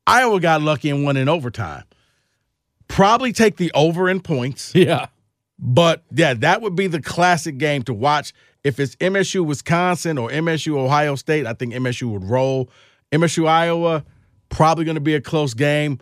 Iowa 0.05 0.39
got 0.39 0.61
lucky 0.61 0.89
and 0.89 1.03
won 1.03 1.15
in 1.15 1.29
overtime. 1.29 1.83
Probably 2.87 3.31
take 3.31 3.55
the 3.57 3.71
over 3.73 4.09
in 4.09 4.21
points. 4.21 4.73
Yeah. 4.75 5.07
But 5.63 6.03
yeah, 6.11 6.33
that 6.33 6.63
would 6.63 6.75
be 6.75 6.87
the 6.87 6.99
classic 6.99 7.59
game 7.59 7.83
to 7.83 7.93
watch. 7.93 8.33
If 8.63 8.79
it's 8.79 8.95
MSU 8.95 9.45
Wisconsin 9.45 10.17
or 10.17 10.29
MSU 10.29 10.75
Ohio 10.75 11.13
State, 11.13 11.45
I 11.45 11.53
think 11.53 11.75
MSU 11.75 12.11
would 12.11 12.23
roll. 12.23 12.71
MSU 13.11 13.47
Iowa, 13.47 14.03
probably 14.49 14.85
going 14.85 14.95
to 14.95 15.01
be 15.01 15.13
a 15.13 15.21
close 15.21 15.53
game. 15.53 15.99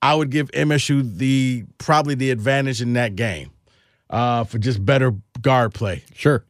I 0.00 0.14
would 0.14 0.30
give 0.30 0.52
MSU 0.52 1.16
the 1.18 1.64
probably 1.78 2.14
the 2.14 2.30
advantage 2.30 2.80
in 2.80 2.92
that 2.92 3.16
game 3.16 3.51
uh, 4.12 4.44
for 4.44 4.58
just 4.58 4.84
better 4.84 5.14
guard 5.40 5.74
play. 5.74 6.04
Sure. 6.14 6.44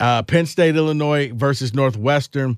Uh, 0.00 0.22
Penn 0.22 0.46
State, 0.46 0.76
Illinois 0.76 1.32
versus 1.34 1.74
Northwestern. 1.74 2.56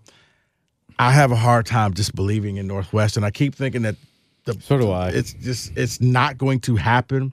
I 0.99 1.13
have 1.13 1.33
a 1.33 1.37
hard 1.37 1.65
time 1.65 1.95
just 1.95 2.15
believing 2.15 2.59
in 2.59 2.67
Northwestern. 2.67 3.25
I 3.25 3.31
keep 3.31 3.55
thinking 3.55 3.83
that 3.83 3.97
the 4.45 4.61
So 4.61 4.79
do 4.79 4.91
I. 4.91 5.09
it's 5.09 5.33
just 5.33 5.77
it's 5.77 6.01
not 6.01 6.37
going 6.37 6.61
to 6.61 6.77
happen. 6.77 7.33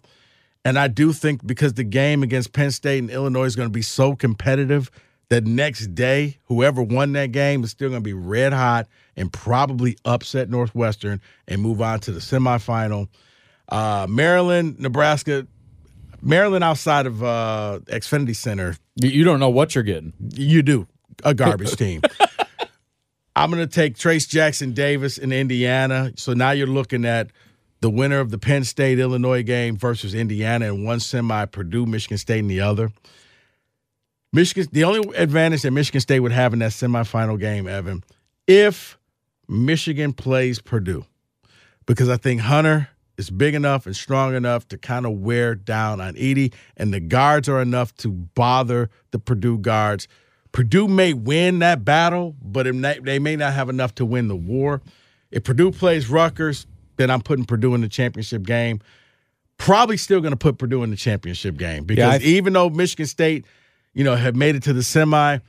And 0.63 0.79
I 0.79 0.87
do 0.87 1.13
think 1.13 1.45
because 1.45 1.73
the 1.73 1.83
game 1.83 2.23
against 2.23 2.53
Penn 2.53 2.71
State 2.71 2.99
and 2.99 3.09
Illinois 3.09 3.45
is 3.45 3.55
going 3.55 3.67
to 3.69 3.73
be 3.73 3.81
so 3.81 4.15
competitive 4.15 4.89
that 5.29 5.45
next 5.45 5.93
day, 5.95 6.37
whoever 6.45 6.81
won 6.81 7.11
that 7.13 7.31
game 7.33 7.63
is 7.63 7.71
still 7.71 7.89
going 7.89 8.01
to 8.01 8.05
be 8.05 8.13
red 8.13 8.53
hot 8.53 8.87
and 9.17 9.31
probably 9.31 9.97
upset 10.05 10.49
Northwestern 10.49 11.19
and 11.47 11.61
move 11.61 11.81
on 11.81 11.99
to 12.01 12.11
the 12.11 12.19
semifinal. 12.19 13.07
Uh, 13.69 14.07
Maryland, 14.09 14.79
Nebraska, 14.79 15.45
Maryland 16.21 16.63
outside 16.63 17.05
of 17.05 17.23
uh, 17.23 17.79
Xfinity 17.85 18.35
Center, 18.35 18.75
You, 18.95 19.23
don't 19.23 19.39
know 19.39 19.49
what 19.49 19.75
you're 19.75 19.83
getting. 19.83 20.13
you 20.19 20.61
do 20.61 20.87
a 21.23 21.33
garbage 21.33 21.75
team. 21.75 22.01
I'm 23.35 23.51
going 23.51 23.65
to 23.67 23.71
take 23.73 23.95
Trace 23.97 24.25
Jackson 24.25 24.73
Davis 24.73 25.17
in 25.17 25.31
Indiana. 25.31 26.11
So 26.15 26.33
now 26.33 26.51
you're 26.51 26.65
looking 26.67 27.05
at 27.05 27.29
the 27.81 27.89
winner 27.89 28.19
of 28.19 28.31
the 28.31 28.39
Penn 28.39 28.63
State 28.63 28.97
Illinois 28.97 29.43
game 29.43 29.77
versus 29.77 30.15
Indiana 30.15 30.73
in 30.73 30.83
one 30.83 30.99
semi, 30.99 31.45
Purdue, 31.45 31.85
Michigan 31.85 32.17
State 32.17 32.39
in 32.39 32.47
the 32.47 32.61
other. 32.61 32.91
Michigan, 34.33 34.67
the 34.71 34.83
only 34.83 35.15
advantage 35.15 35.61
that 35.61 35.71
Michigan 35.71 36.01
State 36.01 36.19
would 36.19 36.31
have 36.31 36.53
in 36.53 36.59
that 36.59 36.71
semifinal 36.71 37.39
game, 37.39 37.67
Evan, 37.67 38.03
if 38.47 38.97
Michigan 39.47 40.13
plays 40.13 40.59
Purdue, 40.59 41.05
because 41.85 42.09
I 42.09 42.17
think 42.17 42.41
Hunter 42.41 42.89
is 43.17 43.29
big 43.29 43.55
enough 43.55 43.85
and 43.85 43.95
strong 43.95 44.35
enough 44.35 44.67
to 44.69 44.77
kind 44.77 45.05
of 45.05 45.13
wear 45.13 45.55
down 45.55 45.99
on 45.99 46.13
Edey, 46.15 46.53
and 46.75 46.93
the 46.93 46.99
guards 46.99 47.49
are 47.49 47.61
enough 47.61 47.95
to 47.97 48.09
bother 48.09 48.89
the 49.11 49.19
Purdue 49.19 49.57
guards. 49.57 50.07
Purdue 50.51 50.87
may 50.87 51.13
win 51.13 51.59
that 51.59 51.83
battle, 51.83 52.35
but 52.41 52.67
it 52.67 52.73
may- 52.73 52.99
they 52.99 53.19
may 53.19 53.35
not 53.35 53.53
have 53.53 53.69
enough 53.69 53.93
to 53.95 54.05
win 54.05 54.27
the 54.27 54.35
war. 54.35 54.81
If 55.31 55.43
Purdue 55.43 55.71
plays 55.71 56.09
Rutgers, 56.09 56.67
then 56.97 57.09
I'm 57.09 57.21
putting 57.21 57.45
Purdue 57.45 57.73
in 57.75 57.81
the 57.81 57.89
championship 57.89 58.43
game. 58.43 58.79
Probably 59.57 59.97
still 59.97 60.21
going 60.21 60.31
to 60.31 60.37
put 60.37 60.57
Purdue 60.59 60.83
in 60.83 60.91
the 60.91 60.95
championship 60.95 61.57
game 61.57 61.83
because 61.83 62.21
I- 62.21 62.25
even 62.25 62.53
though 62.53 62.69
Michigan 62.69 63.07
State, 63.07 63.45
you 63.93 64.03
know, 64.03 64.15
have 64.15 64.35
made 64.35 64.55
it 64.55 64.63
to 64.63 64.73
the 64.73 64.83
semi, 64.83 65.39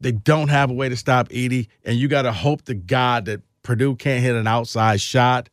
they 0.00 0.12
don't 0.12 0.48
have 0.48 0.70
a 0.70 0.74
way 0.74 0.88
to 0.88 0.96
stop 0.96 1.28
Edey, 1.28 1.68
and 1.84 1.98
you 1.98 2.08
got 2.08 2.22
to 2.22 2.32
hope 2.32 2.62
to 2.62 2.74
God 2.74 3.26
that 3.26 3.42
Purdue 3.62 3.96
can't 3.96 4.22
hit 4.22 4.34
an 4.34 4.46
outside 4.46 5.00
shot. 5.00 5.50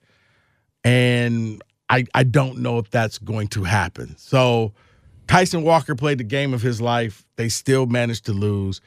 And 0.85 1.61
I 1.89 2.05
I 2.13 2.23
don't 2.23 2.59
know 2.59 2.77
if 2.77 2.89
that's 2.89 3.17
going 3.17 3.47
to 3.49 3.63
happen. 3.63 4.15
So 4.17 4.73
Tyson 5.27 5.63
Walker 5.63 5.95
played 5.95 6.19
the 6.19 6.23
game 6.23 6.53
of 6.53 6.61
his 6.61 6.79
life. 6.79 7.25
They 7.35 7.49
still 7.49 7.87
managed 7.87 8.25
to 8.27 8.33
lose. 8.33 8.79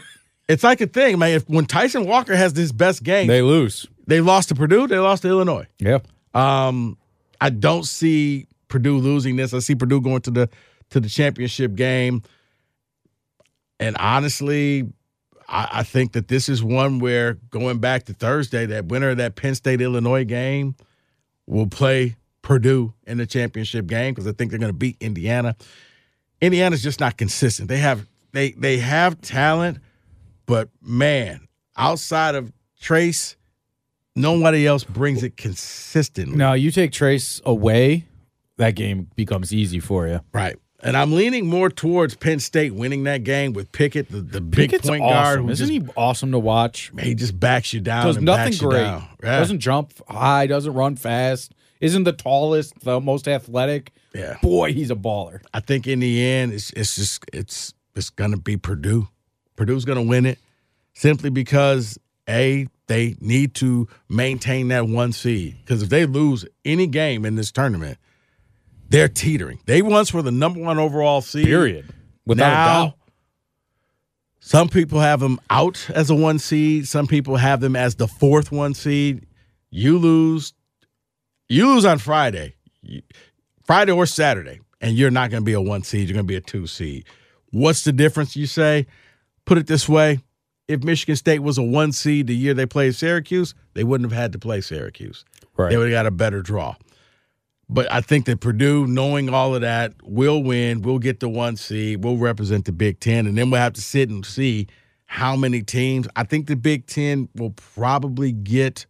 it's 0.48 0.64
like 0.64 0.80
a 0.80 0.86
thing, 0.86 1.18
man. 1.18 1.30
If 1.36 1.48
when 1.48 1.64
Tyson 1.66 2.06
Walker 2.06 2.34
has 2.36 2.52
this 2.52 2.72
best 2.72 3.02
game, 3.04 3.28
They 3.28 3.40
lose. 3.40 3.86
they 4.06 4.20
lost 4.20 4.48
to 4.50 4.54
Purdue, 4.54 4.86
they 4.88 4.98
lost 4.98 5.22
to 5.22 5.28
Illinois. 5.28 5.66
Yeah. 5.78 6.00
Um, 6.34 6.98
I 7.40 7.50
don't 7.50 7.84
see 7.84 8.46
Purdue 8.68 8.98
losing 8.98 9.36
this. 9.36 9.54
I 9.54 9.60
see 9.60 9.76
Purdue 9.76 10.00
going 10.00 10.20
to 10.22 10.30
the 10.32 10.50
to 10.90 11.00
the 11.00 11.08
championship 11.08 11.74
game. 11.76 12.22
And 13.78 13.96
honestly, 13.98 14.88
I, 15.48 15.68
I 15.72 15.82
think 15.84 16.12
that 16.12 16.28
this 16.28 16.48
is 16.48 16.62
one 16.64 16.98
where 16.98 17.34
going 17.50 17.78
back 17.78 18.04
to 18.04 18.14
Thursday, 18.14 18.66
that 18.66 18.86
winner 18.86 19.10
of 19.10 19.16
that 19.18 19.36
Penn 19.36 19.54
State 19.54 19.80
Illinois 19.80 20.24
game 20.24 20.74
will 21.46 21.66
play 21.66 22.16
Purdue 22.42 22.92
in 23.06 23.18
the 23.18 23.26
championship 23.26 23.86
game 23.86 24.14
because 24.14 24.26
I 24.26 24.32
think 24.32 24.50
they're 24.50 24.60
going 24.60 24.72
to 24.72 24.78
beat 24.78 24.96
Indiana. 25.00 25.56
Indiana's 26.40 26.82
just 26.82 27.00
not 27.00 27.16
consistent. 27.16 27.68
They 27.68 27.78
have 27.78 28.06
they 28.32 28.52
they 28.52 28.78
have 28.78 29.20
talent, 29.20 29.78
but 30.46 30.68
man, 30.82 31.48
outside 31.76 32.34
of 32.34 32.52
Trace, 32.80 33.36
nobody 34.14 34.66
else 34.66 34.84
brings 34.84 35.22
it 35.22 35.36
consistently. 35.36 36.36
Now 36.36 36.52
you 36.52 36.70
take 36.70 36.92
Trace 36.92 37.40
away, 37.44 38.04
that 38.58 38.74
game 38.74 39.08
becomes 39.16 39.52
easy 39.52 39.80
for 39.80 40.06
you. 40.06 40.20
Right. 40.32 40.56
And 40.84 40.96
I'm 40.98 41.12
leaning 41.12 41.46
more 41.46 41.70
towards 41.70 42.14
Penn 42.14 42.38
State 42.40 42.74
winning 42.74 43.04
that 43.04 43.24
game 43.24 43.54
with 43.54 43.72
Pickett, 43.72 44.10
the, 44.10 44.20
the 44.20 44.40
big 44.40 44.70
Pickett's 44.70 44.88
point 44.88 45.00
guard. 45.00 45.38
awesome. 45.38 45.48
Isn't 45.50 45.68
just, 45.68 45.86
he 45.88 45.92
awesome 45.96 46.32
to 46.32 46.38
watch? 46.38 46.92
he 47.00 47.14
just 47.14 47.40
backs 47.40 47.72
you 47.72 47.80
down. 47.80 48.04
Does 48.04 48.16
and 48.16 48.26
nothing 48.26 48.56
great. 48.58 48.82
Yeah. 48.82 49.06
Doesn't 49.22 49.60
jump 49.60 49.92
high. 50.08 50.46
Doesn't 50.46 50.74
run 50.74 50.96
fast. 50.96 51.54
Isn't 51.80 52.04
the 52.04 52.12
tallest, 52.12 52.78
the 52.80 53.00
most 53.00 53.26
athletic. 53.26 53.92
Yeah. 54.14 54.36
Boy, 54.42 54.72
he's 54.74 54.90
a 54.90 54.94
baller. 54.94 55.40
I 55.52 55.60
think 55.60 55.86
in 55.86 56.00
the 56.00 56.22
end, 56.22 56.52
it's 56.52 56.70
it's 56.72 56.96
just 56.96 57.24
it's 57.32 57.74
it's 57.96 58.10
gonna 58.10 58.36
be 58.36 58.56
Purdue. 58.56 59.08
Purdue's 59.56 59.84
gonna 59.84 60.02
win 60.02 60.26
it 60.26 60.38
simply 60.92 61.30
because 61.30 61.98
a 62.28 62.68
they 62.86 63.16
need 63.20 63.54
to 63.56 63.88
maintain 64.08 64.68
that 64.68 64.86
one 64.86 65.12
seed. 65.12 65.56
Because 65.64 65.82
if 65.82 65.88
they 65.88 66.04
lose 66.06 66.44
any 66.64 66.86
game 66.86 67.24
in 67.24 67.34
this 67.34 67.50
tournament, 67.50 67.98
they're 68.88 69.08
teetering. 69.08 69.60
They 69.66 69.82
once 69.82 70.12
were 70.12 70.22
the 70.22 70.30
number 70.30 70.60
one 70.60 70.78
overall 70.78 71.20
seed. 71.20 71.46
Period. 71.46 71.86
Without 72.26 72.46
a 72.46 72.54
now, 72.54 72.84
doubt. 72.84 72.94
some 74.40 74.68
people 74.68 75.00
have 75.00 75.20
them 75.20 75.40
out 75.50 75.90
as 75.90 76.10
a 76.10 76.14
one 76.14 76.38
seed. 76.38 76.88
Some 76.88 77.06
people 77.06 77.36
have 77.36 77.60
them 77.60 77.76
as 77.76 77.96
the 77.96 78.08
fourth 78.08 78.50
one 78.50 78.74
seed. 78.74 79.26
You 79.70 79.98
lose, 79.98 80.54
you 81.48 81.66
lose 81.66 81.84
on 81.84 81.98
Friday, 81.98 82.54
Friday 83.64 83.92
or 83.92 84.06
Saturday, 84.06 84.60
and 84.80 84.96
you're 84.96 85.10
not 85.10 85.30
going 85.30 85.42
to 85.42 85.44
be 85.44 85.52
a 85.52 85.60
one 85.60 85.82
seed. 85.82 86.08
You're 86.08 86.14
going 86.14 86.26
to 86.26 86.32
be 86.32 86.36
a 86.36 86.40
two 86.40 86.66
seed. 86.66 87.04
What's 87.50 87.84
the 87.84 87.92
difference? 87.92 88.36
You 88.36 88.46
say. 88.46 88.86
Put 89.46 89.58
it 89.58 89.66
this 89.66 89.86
way: 89.88 90.20
If 90.68 90.82
Michigan 90.82 91.16
State 91.16 91.40
was 91.40 91.58
a 91.58 91.62
one 91.62 91.92
seed 91.92 92.28
the 92.28 92.34
year 92.34 92.54
they 92.54 92.64
played 92.64 92.94
Syracuse, 92.94 93.54
they 93.74 93.84
wouldn't 93.84 94.10
have 94.10 94.18
had 94.18 94.32
to 94.32 94.38
play 94.38 94.62
Syracuse. 94.62 95.24
Right. 95.56 95.70
They 95.70 95.76
would 95.76 95.90
have 95.90 95.94
got 95.94 96.06
a 96.06 96.10
better 96.10 96.40
draw. 96.40 96.76
But 97.68 97.90
I 97.90 98.00
think 98.00 98.26
that 98.26 98.40
Purdue, 98.40 98.86
knowing 98.86 99.30
all 99.30 99.54
of 99.54 99.62
that, 99.62 99.94
will 100.02 100.42
win. 100.42 100.82
We'll 100.82 100.98
get 100.98 101.20
the 101.20 101.28
one 101.28 101.56
seed. 101.56 102.04
We'll 102.04 102.18
represent 102.18 102.66
the 102.66 102.72
Big 102.72 103.00
Ten, 103.00 103.26
and 103.26 103.38
then 103.38 103.50
we'll 103.50 103.60
have 103.60 103.72
to 103.74 103.80
sit 103.80 104.10
and 104.10 104.24
see 104.24 104.66
how 105.06 105.34
many 105.36 105.62
teams. 105.62 106.06
I 106.14 106.24
think 106.24 106.46
the 106.46 106.56
Big 106.56 106.86
Ten 106.86 107.28
will 107.34 107.50
probably 107.50 108.32
get. 108.32 108.86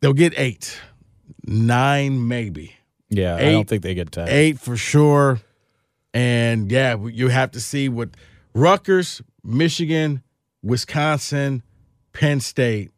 They'll 0.00 0.14
get 0.14 0.32
eight, 0.38 0.80
nine 1.44 2.26
maybe, 2.26 2.74
yeah, 3.10 3.36
I 3.36 3.52
don't 3.52 3.68
think 3.68 3.82
they 3.82 3.94
get 3.94 4.12
ten. 4.12 4.28
eight 4.28 4.58
for 4.58 4.76
sure. 4.76 5.40
And 6.14 6.70
yeah, 6.70 6.96
you 6.96 7.28
have 7.28 7.50
to 7.52 7.60
see 7.60 7.88
what 7.88 8.10
Rutgers, 8.54 9.20
Michigan, 9.44 10.22
Wisconsin, 10.62 11.62
Penn 12.12 12.40
State, 12.40 12.90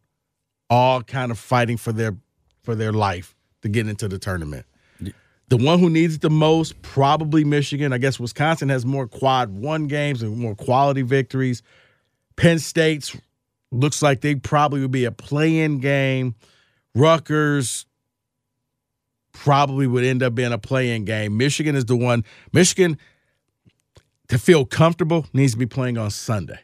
all 0.71 1.03
kind 1.03 1.31
of 1.33 1.39
fighting 1.39 1.77
for 1.77 1.93
their 1.93 2.17
for 2.63 2.75
their 2.75 2.93
life 2.93 3.35
to 3.63 3.69
get 3.69 3.89
into 3.89 4.09
the 4.09 4.19
tournament. 4.19 4.67
The 5.49 5.59
one 5.59 5.79
who 5.79 5.91
needs 5.91 6.15
it 6.15 6.23
the 6.23 6.31
most, 6.31 6.81
probably 6.81 7.45
Michigan. 7.45 7.93
I 7.93 7.99
guess 7.99 8.19
Wisconsin 8.19 8.71
has 8.71 8.87
more 8.87 9.07
quad 9.07 9.51
one 9.51 9.87
games 9.87 10.23
and 10.23 10.39
more 10.39 10.55
quality 10.55 11.03
victories. 11.03 11.63
Penn 12.37 12.59
State's 12.59 13.15
looks 13.71 14.01
like 14.01 14.23
they 14.23 14.35
probably 14.35 14.81
would 14.81 14.91
be 14.91 15.05
a 15.05 15.13
play-in 15.13 15.79
game. 15.79 16.37
Rutgers 16.95 17.85
probably 19.33 19.87
would 19.87 20.05
end 20.05 20.23
up 20.23 20.35
being 20.35 20.53
a 20.53 20.59
play-in 20.59 21.05
game. 21.05 21.37
Michigan 21.37 21.77
is 21.77 21.85
the 21.85 21.97
one. 21.97 22.25
Michigan 22.55 22.97
to 24.29 24.39
feel 24.39 24.65
comfortable 24.65 25.27
needs 25.35 25.53
to 25.53 25.59
be 25.59 25.67
playing 25.67 25.99
on 25.99 26.11
Sunday. 26.11 26.61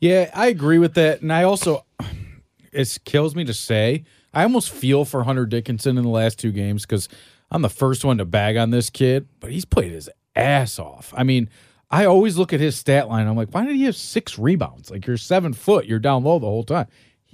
Yeah, 0.00 0.30
I 0.34 0.46
agree 0.46 0.78
with 0.78 0.94
that, 0.94 1.20
and 1.20 1.30
I 1.30 1.42
also 1.42 1.84
it 2.72 2.98
kills 3.04 3.34
me 3.34 3.44
to 3.44 3.52
say 3.52 4.04
I 4.32 4.42
almost 4.44 4.70
feel 4.70 5.04
for 5.04 5.24
Hunter 5.24 5.46
Dickinson 5.46 5.96
in 5.98 6.04
the 6.04 6.10
last 6.10 6.38
two 6.38 6.52
games 6.52 6.82
because 6.86 7.08
I'm 7.50 7.62
the 7.62 7.68
first 7.68 8.04
one 8.04 8.18
to 8.18 8.24
bag 8.24 8.56
on 8.56 8.70
this 8.70 8.90
kid, 8.90 9.26
but 9.40 9.50
he's 9.50 9.64
played 9.64 9.92
his 9.92 10.08
ass 10.36 10.78
off. 10.78 11.12
I 11.16 11.24
mean, 11.24 11.48
I 11.90 12.04
always 12.04 12.38
look 12.38 12.52
at 12.52 12.60
his 12.60 12.76
stat 12.76 13.08
line. 13.08 13.26
I'm 13.26 13.36
like, 13.36 13.52
why 13.52 13.64
did 13.66 13.74
he 13.74 13.84
have 13.84 13.96
six 13.96 14.38
rebounds? 14.38 14.90
Like 14.90 15.06
you're 15.06 15.16
seven 15.16 15.52
foot, 15.52 15.86
you're 15.86 15.98
down 15.98 16.22
low 16.22 16.38
the 16.38 16.46
whole 16.46 16.62
time. 16.64 16.86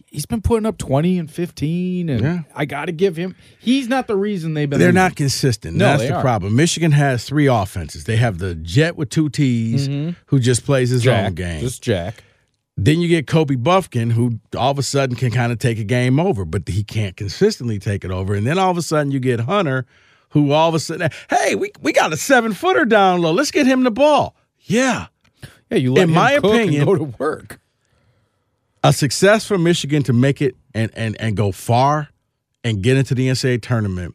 He's 0.09 0.25
been 0.25 0.41
putting 0.41 0.65
up 0.67 0.79
20 0.79 1.19
and 1.19 1.31
15, 1.31 2.09
and 2.09 2.21
Yeah. 2.23 2.39
I 2.55 2.65
got 2.65 2.87
to 2.87 2.93
give 2.93 3.17
him. 3.17 3.35
He's 3.59 3.89
not 3.89 4.07
the 4.07 4.17
reason 4.17 4.55
they've 4.55 4.71
been. 4.71 4.79
They're 4.79 4.89
losing. 4.89 4.95
not 4.95 5.17
consistent. 5.17 5.77
No, 5.77 5.85
That's 5.87 6.03
they 6.03 6.09
the 6.09 6.15
aren't. 6.15 6.25
problem. 6.25 6.57
Michigan 6.57 6.93
has 6.93 7.25
three 7.25 7.47
offenses. 7.47 8.05
They 8.05 8.17
have 8.17 8.39
the 8.39 8.55
Jett 8.55 8.97
with 8.97 9.11
two 9.11 9.29
T's, 9.29 9.89
mm-hmm. 9.89 10.11
who 10.27 10.39
just 10.39 10.65
plays 10.65 10.91
his 10.91 11.03
Jack, 11.03 11.27
own 11.27 11.35
game. 11.35 11.61
Just 11.61 11.83
Jack. 11.83 12.23
Then 12.77 13.01
you 13.01 13.09
get 13.09 13.27
Kobe 13.27 13.55
Bufkin, 13.57 14.13
who 14.13 14.39
all 14.57 14.71
of 14.71 14.79
a 14.79 14.83
sudden 14.83 15.17
can 15.17 15.31
kind 15.31 15.51
of 15.51 15.59
take 15.59 15.79
a 15.79 15.85
game 15.85 16.21
over, 16.21 16.45
but 16.45 16.69
he 16.69 16.85
can't 16.85 17.17
consistently 17.17 17.79
take 17.79 18.05
it 18.05 18.11
over. 18.11 18.35
And 18.35 18.47
then 18.47 18.59
all 18.59 18.71
of 18.71 18.77
a 18.77 18.83
sudden 18.83 19.11
you 19.13 19.19
get 19.19 19.41
Hunter, 19.41 19.87
who 20.31 20.53
all 20.53 20.69
of 20.69 20.75
a 20.75 20.79
sudden, 20.79 21.09
hey, 21.31 21.55
we, 21.55 21.73
we 21.81 21.93
got 21.93 22.13
a 22.13 22.17
seven 22.19 22.53
footer 22.53 22.85
down 22.85 23.23
low. 23.23 23.33
Let's 23.33 23.51
get 23.51 23.67
him 23.67 23.83
the 23.83 23.91
ball. 23.91 24.37
Yeah. 24.61 25.07
Yeah, 25.71 25.79
you 25.79 25.93
let 25.93 26.03
In 26.05 26.09
him 26.11 26.15
my 26.17 26.35
cook 26.37 26.45
and 26.45 26.55
opinion- 26.55 26.85
go 26.85 26.95
to 26.97 27.05
work. 27.19 27.61
A 28.85 28.93
success 28.93 29.47
for 29.47 29.57
Michigan 29.59 30.03
to 30.05 30.13
make 30.13 30.41
it 30.43 30.55
and, 30.75 30.91
and, 30.95 31.21
and 31.21 31.37
go 31.37 31.51
far 31.53 32.11
and 32.63 32.83
get 32.83 32.97
into 32.97 33.15
the 33.15 33.29
NCAA 33.29 33.63
tournament. 33.63 34.15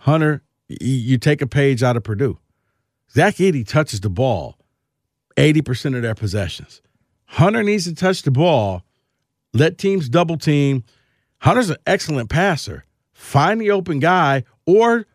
Hunter, 0.00 0.42
you 0.68 1.18
take 1.18 1.40
a 1.42 1.46
page 1.46 1.82
out 1.82 1.96
of 1.96 2.02
Purdue. 2.02 2.38
Zach 3.12 3.36
Edey 3.36 3.66
touches 3.66 4.00
the 4.00 4.10
ball 4.10 4.56
80% 5.36 5.94
of 5.94 6.02
their 6.02 6.14
possessions. 6.14 6.80
Hunter 7.28 7.62
needs 7.62 7.84
to 7.84 7.94
touch 7.94 8.22
the 8.22 8.30
ball, 8.30 8.82
let 9.52 9.78
teams 9.78 10.08
double 10.08 10.36
team. 10.38 10.82
Hunter's 11.40 11.70
an 11.70 11.76
excellent 11.86 12.30
passer. 12.30 12.84
Find 13.12 13.60
the 13.60 13.70
open 13.70 13.98
guy, 14.00 14.44
or 14.66 15.06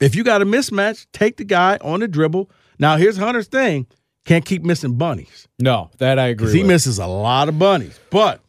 if 0.00 0.14
you 0.14 0.24
got 0.24 0.42
a 0.42 0.46
mismatch, 0.46 1.06
take 1.12 1.36
the 1.36 1.44
guy 1.44 1.78
on 1.82 2.00
the 2.00 2.08
dribble. 2.08 2.50
Now, 2.78 2.96
here's 2.96 3.16
Hunter's 3.18 3.46
thing 3.46 3.86
can't 4.24 4.44
keep 4.44 4.62
missing 4.62 4.94
bunnies. 4.96 5.48
No, 5.58 5.90
that 5.98 6.18
I 6.18 6.28
agree. 6.28 6.52
He 6.52 6.58
with. 6.60 6.68
misses 6.68 6.98
a 6.98 7.06
lot 7.06 7.48
of 7.48 7.58
bunnies. 7.58 7.98
But 8.10 8.40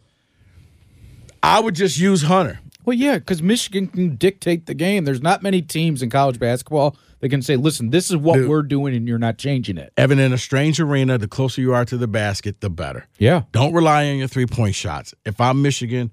I 1.43 1.59
would 1.59 1.75
just 1.75 1.97
use 1.97 2.21
Hunter. 2.21 2.59
Well, 2.85 2.97
yeah, 2.97 3.19
because 3.19 3.41
Michigan 3.41 3.87
can 3.87 4.15
dictate 4.15 4.65
the 4.65 4.73
game. 4.73 5.05
There's 5.05 5.21
not 5.21 5.43
many 5.43 5.61
teams 5.61 6.01
in 6.01 6.09
college 6.09 6.39
basketball 6.39 6.95
that 7.19 7.29
can 7.29 7.41
say, 7.41 7.55
"Listen, 7.55 7.89
this 7.91 8.09
is 8.09 8.17
what 8.17 8.35
Dude. 8.35 8.49
we're 8.49 8.63
doing, 8.63 8.95
and 8.95 9.07
you're 9.07 9.19
not 9.19 9.37
changing 9.37 9.77
it." 9.77 9.93
Evan, 9.97 10.19
in 10.19 10.33
a 10.33 10.37
strange 10.37 10.79
arena, 10.79 11.17
the 11.17 11.27
closer 11.27 11.61
you 11.61 11.73
are 11.73 11.85
to 11.85 11.97
the 11.97 12.07
basket, 12.07 12.61
the 12.61 12.69
better. 12.69 13.07
Yeah, 13.19 13.43
Don't 13.51 13.73
rely 13.73 14.09
on 14.09 14.17
your 14.17 14.27
three 14.27 14.47
point 14.47 14.75
shots. 14.75 15.13
If 15.25 15.39
I'm 15.39 15.61
Michigan, 15.61 16.11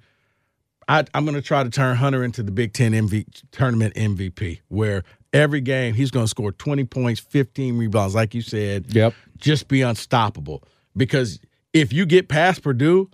I, 0.89 1.05
I'm 1.15 1.25
going 1.25 1.35
to 1.35 1.43
try 1.43 1.63
to 1.63 1.71
turn 1.71 1.97
Hunter 1.97 2.25
into 2.25 2.43
the 2.43 2.51
Big 2.53 2.73
Ten 2.73 2.93
MV, 2.93 3.27
tournament 3.51 3.95
MVP, 3.95 4.61
where 4.69 5.05
every 5.33 5.61
game 5.61 5.95
he's 5.95 6.11
going 6.11 6.25
to 6.25 6.29
score 6.29 6.53
20 6.53 6.85
points, 6.85 7.21
15 7.21 7.77
rebounds, 7.77 8.15
like 8.15 8.35
you 8.35 8.41
said. 8.43 8.87
Yep. 8.95 9.15
Just 9.37 9.69
be 9.69 9.83
unstoppable. 9.83 10.65
Because 10.97 11.41
if 11.73 11.93
you 11.93 12.07
get 12.07 12.29
past 12.29 12.63
Purdue, 12.63 13.11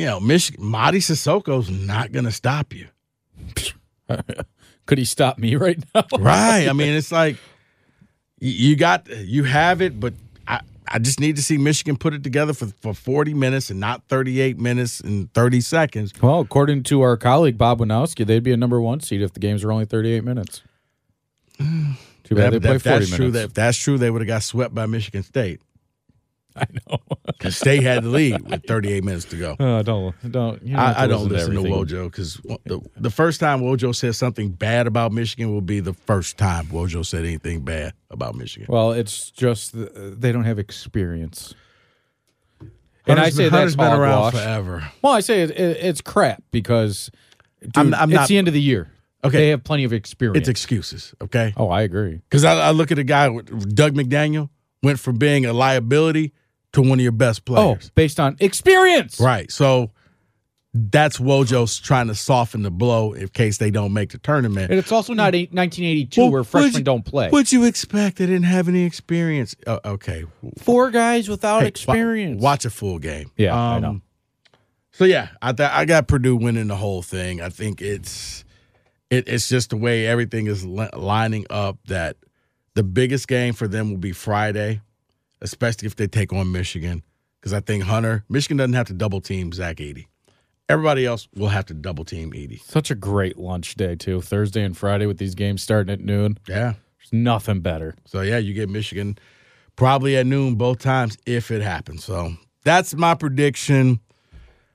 you 0.00 0.06
know, 0.06 0.18
Michigan, 0.18 0.64
Mady 0.64 0.96
Sissoko's 0.96 1.68
not 1.68 2.10
going 2.10 2.24
to 2.24 2.32
stop 2.32 2.72
you. 2.74 2.88
could 4.86 4.96
he 4.96 5.04
stop 5.04 5.38
me 5.38 5.56
right 5.56 5.78
now? 5.94 6.04
Right. 6.18 6.68
I 6.68 6.72
mean, 6.72 6.94
it's 6.94 7.12
like 7.12 7.36
you 8.38 8.76
got 8.76 9.08
you 9.10 9.44
have 9.44 9.82
it, 9.82 10.00
but 10.00 10.14
I, 10.48 10.60
I 10.88 10.98
just 11.00 11.20
need 11.20 11.36
to 11.36 11.42
see 11.42 11.58
Michigan 11.58 11.96
put 11.98 12.14
it 12.14 12.24
together 12.24 12.54
for, 12.54 12.68
for 12.80 12.94
40 12.94 13.34
minutes 13.34 13.68
and 13.68 13.78
not 13.78 14.02
38 14.08 14.58
minutes 14.58 15.00
and 15.00 15.30
30 15.34 15.60
seconds. 15.60 16.12
Well, 16.22 16.40
according 16.40 16.84
to 16.84 17.02
our 17.02 17.18
colleague 17.18 17.58
Bob 17.58 17.80
Wojnowski, 17.80 18.26
they'd 18.26 18.42
be 18.42 18.52
a 18.52 18.56
number 18.56 18.80
one 18.80 19.00
seed 19.00 19.20
if 19.20 19.34
the 19.34 19.40
games 19.40 19.62
were 19.64 19.70
only 19.70 19.84
38 19.84 20.24
minutes. 20.24 20.62
Too 21.58 22.34
bad 22.36 22.54
That- 22.54 22.62
they 22.62 22.68
play 22.68 22.76
that- 22.78 22.82
40 22.82 23.04
that's 23.04 23.10
true. 23.16 23.30
That 23.32 23.44
if 23.44 23.54
that's 23.54 23.76
true, 23.76 23.98
they 23.98 24.10
would 24.10 24.22
have 24.22 24.28
got 24.28 24.42
swept 24.42 24.74
by 24.74 24.86
Michigan 24.86 25.22
State. 25.22 25.60
I 26.56 26.64
know. 26.88 26.98
Because 27.26 27.56
State 27.56 27.82
had 27.82 28.02
the 28.04 28.08
lead 28.08 28.48
with 28.48 28.66
38 28.66 29.04
minutes 29.04 29.24
to 29.26 29.36
go. 29.36 29.52
Uh, 29.58 29.82
don't 29.84 30.14
don't. 30.30 30.60
I, 30.74 31.04
I 31.04 31.06
don't 31.06 31.28
listen 31.28 31.52
to 31.52 31.58
everything. 31.60 31.72
Wojo 31.72 32.04
because 32.04 32.34
the, 32.64 32.80
the 32.96 33.10
first 33.10 33.40
time 33.40 33.60
Wojo 33.60 33.94
says 33.94 34.18
something 34.18 34.50
bad 34.50 34.86
about 34.86 35.12
Michigan 35.12 35.52
will 35.52 35.60
be 35.60 35.80
the 35.80 35.94
first 35.94 36.36
time 36.38 36.66
Wojo 36.66 37.04
said 37.04 37.24
anything 37.24 37.62
bad 37.62 37.94
about 38.10 38.34
Michigan. 38.34 38.66
Well, 38.68 38.92
it's 38.92 39.30
just 39.30 39.72
th- 39.74 39.88
they 39.94 40.32
don't 40.32 40.44
have 40.44 40.58
experience. 40.58 41.54
And 43.06 43.18
I 43.18 43.30
say 43.30 43.44
been, 43.44 43.52
that's 43.52 43.76
been 43.76 43.92
around 43.92 44.32
forever. 44.32 44.90
Well, 45.02 45.12
I 45.14 45.20
say 45.20 45.42
it, 45.42 45.50
it, 45.50 45.76
it's 45.80 46.00
crap 46.00 46.42
because 46.50 47.10
dude, 47.62 47.76
I'm- 47.76 47.94
I'm 47.94 48.10
it's 48.10 48.16
not- 48.16 48.28
the 48.28 48.38
end 48.38 48.48
of 48.48 48.54
the 48.54 48.60
year. 48.60 48.90
Okay. 49.22 49.36
they 49.36 49.48
have 49.48 49.62
plenty 49.62 49.84
of 49.84 49.92
experience. 49.92 50.38
It's 50.38 50.48
excuses, 50.48 51.14
okay? 51.20 51.52
oh, 51.58 51.68
I 51.68 51.82
agree. 51.82 52.22
Because 52.28 52.42
I, 52.42 52.54
I 52.68 52.70
look 52.70 52.90
at 52.90 52.98
a 52.98 53.04
guy, 53.04 53.28
Dug 53.28 53.92
McDaniel, 53.92 54.48
went 54.82 54.98
from 54.98 55.18
being 55.18 55.44
a 55.44 55.52
liability 55.52 56.32
to 56.72 56.82
one 56.82 56.98
of 56.98 57.00
your 57.00 57.12
best 57.12 57.44
players. 57.44 57.86
Oh, 57.86 57.90
based 57.94 58.20
on 58.20 58.36
experience. 58.40 59.18
Right. 59.20 59.50
So 59.50 59.90
that's 60.72 61.18
Wojo's 61.18 61.80
trying 61.80 62.06
to 62.06 62.14
soften 62.14 62.62
the 62.62 62.70
blow 62.70 63.12
in 63.12 63.26
case 63.28 63.58
they 63.58 63.72
don't 63.72 63.92
make 63.92 64.10
the 64.10 64.18
tournament. 64.18 64.70
And 64.70 64.78
it's 64.78 64.92
also 64.92 65.12
not 65.14 65.34
eight, 65.34 65.52
1982 65.52 66.20
Well, 66.20 66.30
where 66.30 66.44
freshmen 66.44 66.74
you- 66.80 66.84
don't 66.84 67.04
play. 67.04 67.28
What'd 67.28 67.50
you 67.50 67.64
expect? 67.64 68.18
They 68.18 68.26
didn't 68.26 68.44
have 68.44 68.68
any 68.68 68.84
experience. 68.84 69.56
Oh, 69.66 69.80
okay, 69.84 70.24
Four 70.58 70.90
guys 70.92 71.28
without 71.28 71.62
Hey, 71.62 71.68
experience. 71.68 72.40
watch 72.40 72.64
a 72.64 72.70
full 72.70 73.00
game. 73.00 73.32
Yeah, 73.36 73.56
I 73.58 73.78
know. 73.80 73.88
Um, 73.88 74.02
So 74.92 75.04
yeah, 75.06 75.28
I 75.40 75.52
th- 75.52 75.70
I 75.72 75.84
got 75.86 76.06
Purdue 76.08 76.36
winning 76.36 76.66
the 76.68 76.76
whole 76.76 77.00
thing. 77.02 77.40
I 77.40 77.48
think 77.48 77.80
it's 77.80 78.44
it, 79.08 79.26
it's 79.28 79.48
just 79.48 79.70
the 79.70 79.76
way 79.76 80.06
everything 80.06 80.46
is 80.46 80.64
li- 80.64 80.88
lining 80.96 81.46
up 81.50 81.78
that 81.86 82.16
the 82.74 82.82
biggest 82.84 83.26
game 83.26 83.54
for 83.54 83.66
them 83.66 83.90
will 83.90 83.96
be 83.98 84.12
Friday, 84.12 84.82
especially 85.42 85.86
if 85.86 85.96
they 85.96 86.06
take 86.06 86.32
on 86.32 86.52
Michigan. 86.52 87.02
Because 87.40 87.52
I 87.52 87.60
think 87.60 87.84
Hunter 87.84 88.24
Michigan 88.28 88.56
doesn't 88.58 88.74
have 88.74 88.88
to 88.88 88.92
double 88.92 89.20
team 89.20 89.52
Zach 89.52 89.76
Edey. 89.76 90.06
Everybody 90.68 91.04
else 91.06 91.26
will 91.34 91.48
have 91.48 91.66
to 91.66 91.74
double 91.74 92.04
team 92.04 92.32
Edey. 92.32 92.60
Such 92.62 92.90
a 92.90 92.94
great 92.94 93.38
lunch 93.38 93.74
day 93.74 93.96
too. 93.96 94.20
Thursday 94.20 94.62
and 94.62 94.76
Friday 94.76 95.06
with 95.06 95.18
these 95.18 95.34
games 95.34 95.62
starting 95.62 95.92
at 95.92 96.00
noon. 96.00 96.38
Yeah. 96.46 96.74
There's 96.98 97.12
nothing 97.12 97.60
better. 97.60 97.94
So 98.04 98.20
yeah, 98.20 98.38
you 98.38 98.52
get 98.54 98.68
Michigan 98.68 99.18
probably 99.76 100.16
at 100.16 100.26
noon 100.26 100.56
both 100.56 100.78
times 100.78 101.16
if 101.26 101.50
it 101.50 101.62
happens. 101.62 102.04
So 102.04 102.34
that's 102.62 102.94
my 102.94 103.14
prediction. 103.14 104.00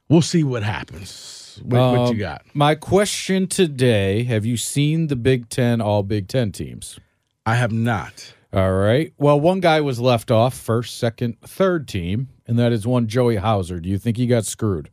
We'll 0.09 0.21
see 0.23 0.43
what 0.43 0.63
happens. 0.63 1.59
What, 1.63 1.79
what 1.79 1.99
Um, 2.09 2.13
you 2.13 2.19
got? 2.19 2.41
My 2.53 2.75
question 2.75 3.47
today: 3.47 4.23
Have 4.23 4.45
you 4.45 4.57
seen 4.57 5.07
the 5.07 5.15
Big 5.15 5.47
Ten, 5.49 5.79
all 5.81 6.03
Big 6.03 6.27
Ten 6.27 6.51
teams? 6.51 6.99
I 7.45 7.55
have 7.55 7.71
not. 7.71 8.33
All 8.55 8.71
right. 8.71 9.13
Well, 9.17 9.37
one 9.37 9.59
guy 9.59 9.81
was 9.81 9.99
left 9.99 10.31
off 10.31 10.53
first, 10.57 10.97
second, 10.97 11.41
third 11.41 11.89
team, 11.89 12.29
and 12.47 12.57
that 12.57 12.71
is 12.71 12.87
one 12.87 13.05
Joey 13.05 13.35
Hauser. 13.35 13.81
Do 13.81 13.89
you 13.89 13.97
think 13.97 14.15
he 14.15 14.27
got 14.27 14.45
screwed? 14.45 14.91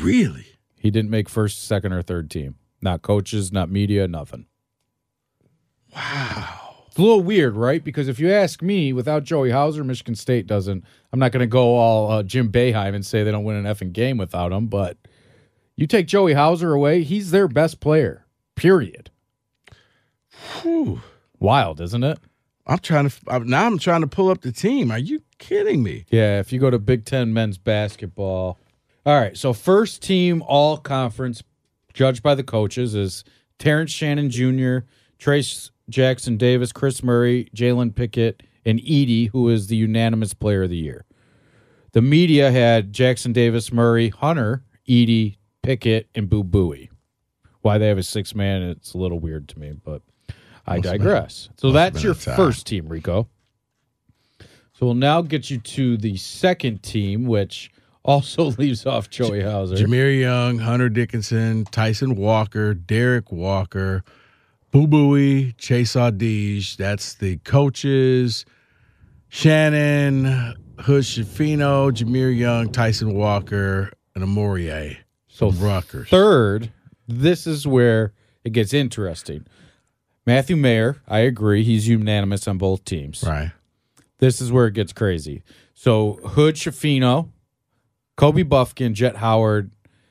Really? 0.00 0.46
He 0.76 0.90
didn't 0.90 1.10
make 1.10 1.28
first, 1.28 1.62
second, 1.64 1.92
or 1.92 2.02
third 2.02 2.32
team. 2.32 2.56
Not 2.80 3.02
coaches, 3.02 3.52
not 3.52 3.70
media, 3.70 4.08
nothing. 4.08 4.46
Wow. 5.94 6.58
It's 6.88 6.98
a 6.98 7.00
little 7.00 7.22
weird, 7.22 7.54
right? 7.54 7.82
Because 7.84 8.08
if 8.08 8.18
you 8.18 8.32
ask 8.32 8.60
me, 8.60 8.92
without 8.92 9.22
Joey 9.22 9.52
Hauser, 9.52 9.84
Michigan 9.84 10.16
State 10.16 10.48
doesn't. 10.48 10.84
I'm 11.12 11.20
not 11.20 11.30
going 11.30 11.42
to 11.42 11.46
go 11.46 11.76
all 11.76 12.10
uh, 12.10 12.24
Jim 12.24 12.50
Boeheim 12.50 12.92
and 12.96 13.06
say 13.06 13.22
they 13.22 13.30
don't 13.30 13.44
win 13.44 13.64
an 13.64 13.72
effing 13.72 13.92
game 13.92 14.18
without 14.18 14.50
him, 14.50 14.66
but 14.66 14.98
you 15.76 15.86
take 15.86 16.08
Joey 16.08 16.32
Hauser 16.32 16.72
away, 16.72 17.04
he's 17.04 17.30
their 17.30 17.46
best 17.46 17.78
player. 17.78 18.26
Period. 18.56 19.10
Whew. 20.60 21.00
Wild, 21.38 21.80
isn't 21.80 22.02
it? 22.02 22.18
I'm 22.66 22.78
trying 22.78 23.08
to 23.08 23.16
I'm, 23.28 23.48
now. 23.48 23.66
I'm 23.66 23.78
trying 23.78 24.02
to 24.02 24.06
pull 24.06 24.28
up 24.28 24.42
the 24.42 24.52
team. 24.52 24.90
Are 24.90 24.98
you 24.98 25.22
kidding 25.38 25.82
me? 25.82 26.04
Yeah, 26.10 26.38
if 26.38 26.52
you 26.52 26.60
go 26.60 26.70
to 26.70 26.78
Big 26.78 27.04
Ten 27.04 27.32
men's 27.32 27.58
basketball. 27.58 28.58
All 29.04 29.18
right, 29.18 29.36
so 29.36 29.52
first 29.52 30.00
team 30.00 30.42
all 30.46 30.76
conference, 30.76 31.42
judged 31.92 32.22
by 32.22 32.36
the 32.36 32.44
coaches, 32.44 32.94
is 32.94 33.24
Terrence 33.58 33.90
Shannon 33.90 34.30
Jr., 34.30 34.86
Trace 35.18 35.72
Jackson 35.88 36.36
Davis, 36.36 36.72
Kris 36.72 37.02
Murray, 37.02 37.50
Jalen 37.54 37.96
Pickett, 37.96 38.44
and 38.64 38.78
Edey, 38.80 39.30
who 39.30 39.48
is 39.48 39.66
the 39.66 39.76
unanimous 39.76 40.34
player 40.34 40.62
of 40.62 40.70
the 40.70 40.76
year. 40.76 41.04
The 41.92 42.02
media 42.02 42.52
had 42.52 42.92
Jackson 42.92 43.32
Davis, 43.32 43.72
Murray, 43.72 44.10
Hunter, 44.10 44.62
Edey, 44.88 45.36
Pickett, 45.62 46.08
and 46.14 46.28
Boo 46.28 46.44
Buie. 46.44 46.88
Why 47.60 47.78
they 47.78 47.88
have 47.88 47.98
a 47.98 48.02
six 48.02 48.34
man, 48.34 48.62
it's 48.62 48.94
a 48.94 48.98
little 48.98 49.18
weird 49.18 49.48
to 49.50 49.58
me, 49.58 49.72
but 49.72 50.02
I 50.66 50.76
Must 50.76 50.88
have 50.88 50.92
been- 50.98 51.06
digress. 51.06 51.48
So 51.56 51.72
have 51.72 52.02
your 52.02 52.14
first 52.14 52.66
team, 52.66 52.88
Rico. 52.88 53.28
So 54.74 54.86
we'll 54.86 54.94
now 54.94 55.22
get 55.22 55.50
you 55.50 55.58
to 55.58 55.96
the 55.96 56.16
second 56.16 56.82
team, 56.82 57.26
which 57.26 57.70
also 58.04 58.44
leaves 58.58 58.84
off 58.86 59.10
Joey 59.10 59.42
Hauser. 59.42 59.76
Jahmir 59.76 60.18
Young, 60.18 60.58
Hunter 60.58 60.88
Dickinson, 60.88 61.64
Tyson 61.66 62.16
Walker, 62.16 62.74
Derrick 62.74 63.30
Walker, 63.30 64.02
Boo 64.70 64.86
Buie, 64.86 65.56
Chase 65.58 65.94
Audige. 65.94 66.76
That's 66.76 67.14
the 67.14 67.36
coaches. 67.38 68.44
Shannon, 69.28 70.24
Hood 70.80 71.04
Shafino, 71.04 71.90
Jahmir 71.90 72.36
Young, 72.36 72.70
Tyson 72.70 73.14
Walker, 73.14 73.90
and 74.14 74.22
Amorie 74.24 74.98
So 75.28 75.50
Rutgers. 75.52 76.08
Third, 76.08 76.70
this 77.08 77.46
is 77.46 77.66
where 77.66 78.12
it 78.44 78.50
gets 78.50 78.74
interesting. 78.74 79.46
Matthew 80.26 80.56
Mayer, 80.56 81.02
I 81.08 81.20
agree. 81.20 81.64
He's 81.64 81.88
unanimous 81.88 82.46
on 82.46 82.58
both 82.58 82.84
teams. 82.84 83.24
Right. 83.26 83.50
This 84.18 84.40
is 84.40 84.52
where 84.52 84.66
it 84.66 84.74
gets 84.74 84.92
crazy. 84.92 85.42
So 85.74 86.20
Hood-Schifino, 86.24 87.28
Kobe 88.16 88.44
Bufkin, 88.44 88.92
Jett 88.92 89.16
Howard, 89.16 89.70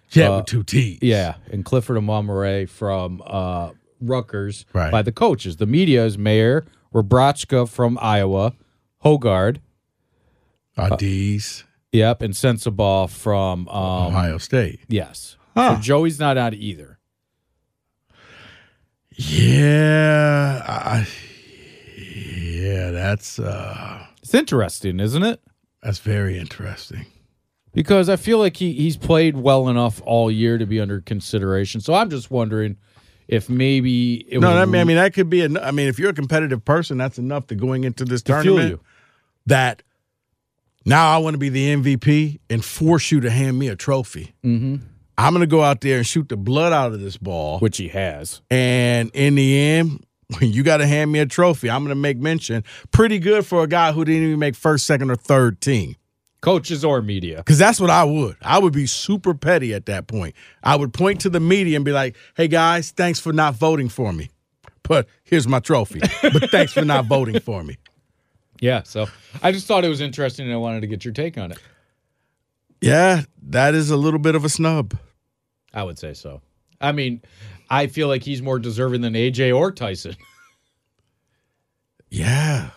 Jett 0.09 0.29
Uh, 0.29 0.37
with 0.37 0.45
two 0.47 0.63
T's. 0.63 0.99
yeah, 1.01 1.35
and 1.51 1.63
Clifford 1.63 1.95
Omoruyi 1.97 2.67
from 2.67 3.23
uh, 3.25 3.71
Rutgers 4.01 4.65
Right. 4.73 4.91
by 4.91 5.01
the 5.01 5.13
coaches. 5.13 5.57
The 5.57 5.65
media 5.65 6.03
is 6.05 6.17
Mayer, 6.17 6.65
Rebraca 6.93 7.69
from 7.69 7.97
Iowa, 8.01 8.53
Hoggard, 9.05 9.59
Audige, 10.77 11.63
yep, 11.91 12.21
and 12.21 12.33
Sensabaugh 12.33 13.09
from 13.09 13.67
um, 13.69 14.07
Ohio 14.07 14.37
State. 14.37 14.81
Yes. 14.87 15.37
Huh. 15.55 15.75
So 15.75 15.81
Joey's 15.81 16.19
not 16.19 16.37
out 16.37 16.53
either. 16.53 16.97
Yeah. 19.29 20.63
I, 20.67 21.07
yeah, 21.97 22.91
that's 22.91 23.39
uh 23.39 24.05
It's 24.21 24.33
interesting, 24.33 24.99
isn't 24.99 25.23
it? 25.23 25.41
that's 25.83 25.99
very 25.99 26.37
interesting. 26.37 27.05
Because 27.73 28.09
I 28.09 28.15
feel 28.17 28.37
like 28.37 28.57
he, 28.57 28.73
he's 28.73 28.97
played 28.97 29.37
well 29.37 29.67
enough 29.69 30.01
all 30.05 30.29
year 30.29 30.57
to 30.57 30.65
be 30.65 30.79
under 30.79 31.01
consideration. 31.01 31.81
So 31.81 31.93
I'm 31.93 32.09
just 32.09 32.29
wondering 32.29 32.77
if 33.27 33.49
maybe 33.49 34.15
it 34.31 34.39
No, 34.39 34.49
I 34.51 34.65
mean, 34.65 34.81
I 34.81 34.83
mean 34.83 34.97
that 34.97 35.13
could 35.13 35.29
be. 35.29 35.41
En- 35.41 35.57
I 35.57 35.71
mean, 35.71 35.87
if 35.87 35.97
you're 35.97 36.09
a 36.09 36.13
competitive 36.13 36.65
person, 36.65 36.97
that's 36.97 37.17
enough 37.17 37.47
to 37.47 37.55
going 37.55 37.83
into 37.85 38.03
this 38.05 38.21
to 38.23 38.33
tournament. 38.33 38.81
That 39.45 39.83
now 40.85 41.15
I 41.15 41.17
want 41.19 41.33
to 41.35 41.37
be 41.37 41.49
the 41.49 41.75
MVP 41.75 42.39
and 42.49 42.63
force 42.63 43.11
you 43.11 43.21
to 43.21 43.31
hand 43.31 43.57
me 43.57 43.69
a 43.69 43.75
trophy. 43.75 44.35
Mm-hmm. 44.43 44.85
I'm 45.21 45.33
going 45.33 45.41
to 45.41 45.47
go 45.47 45.61
out 45.61 45.81
there 45.81 45.97
and 45.97 46.05
shoot 46.07 46.29
the 46.29 46.37
blood 46.37 46.73
out 46.73 46.93
of 46.93 46.99
this 46.99 47.15
ball, 47.17 47.59
Which 47.59 47.77
he 47.77 47.89
has. 47.89 48.41
and 48.49 49.11
in 49.13 49.35
the 49.35 49.59
end, 49.59 50.05
you 50.41 50.63
got 50.63 50.77
to 50.77 50.87
hand 50.87 51.11
me 51.11 51.19
a 51.19 51.25
trophy, 51.25 51.69
I'm 51.69 51.81
going 51.83 51.89
to 51.89 51.95
make 51.95 52.17
mention. 52.17 52.63
Pretty 52.91 53.19
good 53.19 53.45
for 53.45 53.63
a 53.63 53.67
guy 53.67 53.91
who 53.91 54.03
didn't 54.03 54.23
even 54.23 54.39
make 54.39 54.55
first, 54.55 54.85
second, 54.85 55.11
or 55.11 55.15
third 55.15 55.61
team. 55.61 55.95
Coaches 56.41 56.83
or 56.83 57.03
media. 57.03 57.37
Because 57.37 57.59
that's 57.59 57.79
what 57.79 57.91
I 57.91 58.03
would. 58.03 58.35
I 58.41 58.57
would 58.57 58.73
be 58.73 58.87
super 58.87 59.35
petty 59.35 59.75
at 59.75 59.85
that 59.85 60.07
point. 60.07 60.33
I 60.63 60.75
would 60.75 60.91
point 60.91 61.21
to 61.21 61.29
the 61.29 61.39
media 61.39 61.75
and 61.75 61.85
be 61.85 61.91
like, 61.91 62.15
hey 62.35 62.47
guys, 62.47 62.89
thanks 62.89 63.19
for 63.19 63.31
not 63.31 63.53
voting 63.53 63.89
for 63.89 64.11
me. 64.11 64.31
But 64.81 65.07
here's 65.23 65.47
my 65.47 65.59
trophy. 65.59 65.99
but 66.23 66.49
thanks 66.49 66.73
for 66.73 66.83
not 66.83 67.05
voting 67.05 67.39
for 67.41 67.63
me. 67.63 67.77
Yeah. 68.59 68.81
So 68.83 69.05
I 69.43 69.51
just 69.51 69.67
thought 69.67 69.85
it 69.85 69.89
was 69.89 70.01
interesting 70.01 70.45
and 70.47 70.53
I 70.53 70.57
wanted 70.57 70.81
to 70.81 70.87
get 70.87 71.05
your 71.05 71.13
take 71.13 71.37
on 71.37 71.51
it. 71.51 71.59
Yeah, 72.81 73.21
that 73.43 73.75
is 73.75 73.91
a 73.91 73.97
little 73.97 74.19
bit 74.19 74.33
of 74.33 74.43
a 74.43 74.49
snub. 74.49 74.97
I 75.73 75.83
would 75.83 75.97
say 75.99 76.13
so. 76.13 76.41
I 76.79 76.91
mean, 76.91 77.21
I 77.69 77.87
feel 77.87 78.07
like 78.07 78.23
he's 78.23 78.41
more 78.41 78.59
deserving 78.59 79.01
than 79.01 79.13
AJ 79.13 79.55
or 79.55 79.71
Tyson. 79.71 80.15
Yeah. 82.09 82.71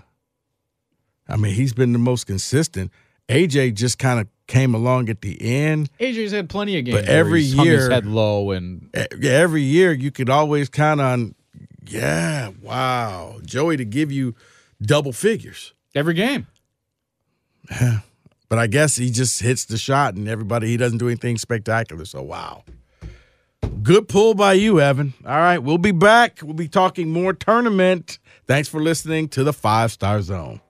I 1.28 1.36
mean, 1.36 1.54
he's 1.54 1.72
been 1.72 1.92
the 1.92 1.98
most 1.98 2.26
consistent. 2.26 2.92
AJ 3.28 3.74
just 3.74 3.98
kind 3.98 4.20
of 4.20 4.28
came 4.46 4.74
along 4.74 5.08
at 5.08 5.22
the 5.22 5.40
end. 5.40 5.90
AJ's 5.98 6.32
had 6.32 6.48
plenty 6.48 6.78
of 6.78 6.84
games. 6.84 6.98
But 7.00 7.08
every 7.08 7.42
he's 7.42 7.54
hung 7.54 7.66
his 7.66 7.80
year- 7.80 7.90
head 7.90 8.06
low 8.06 8.50
and 8.50 8.90
Every 9.22 9.62
year, 9.62 9.92
you 9.92 10.10
could 10.10 10.30
always 10.30 10.68
count 10.68 11.00
on, 11.00 11.34
yeah, 11.84 12.50
wow, 12.62 13.40
Joey 13.44 13.76
to 13.76 13.84
give 13.84 14.12
you 14.12 14.34
double 14.82 15.12
figures. 15.12 15.72
every 15.94 16.14
game. 16.14 16.46
Yeah, 17.70 18.00
But 18.48 18.58
I 18.58 18.66
guess 18.68 18.94
he 18.96 19.10
just 19.10 19.40
hits 19.42 19.64
the 19.64 19.78
shot 19.78 20.14
and 20.14 20.28
everybody, 20.28 20.68
he 20.68 20.76
doesn't 20.76 20.98
do 20.98 21.08
anything 21.08 21.38
spectacular. 21.38 22.04
So, 22.04 22.22
wow. 22.22 22.62
Good 23.82 24.08
pull 24.08 24.34
by 24.34 24.54
you, 24.54 24.80
Evan. 24.80 25.12
All 25.26 25.36
right, 25.36 25.58
we'll 25.58 25.78
be 25.78 25.92
back. 25.92 26.38
We'll 26.42 26.54
be 26.54 26.68
talking 26.68 27.10
more 27.10 27.32
tournament. 27.32 28.18
Thanks 28.46 28.68
for 28.68 28.80
listening 28.80 29.28
to 29.28 29.44
the 29.44 29.52
Five 29.52 29.92
Star 29.92 30.22
Zone. 30.22 30.60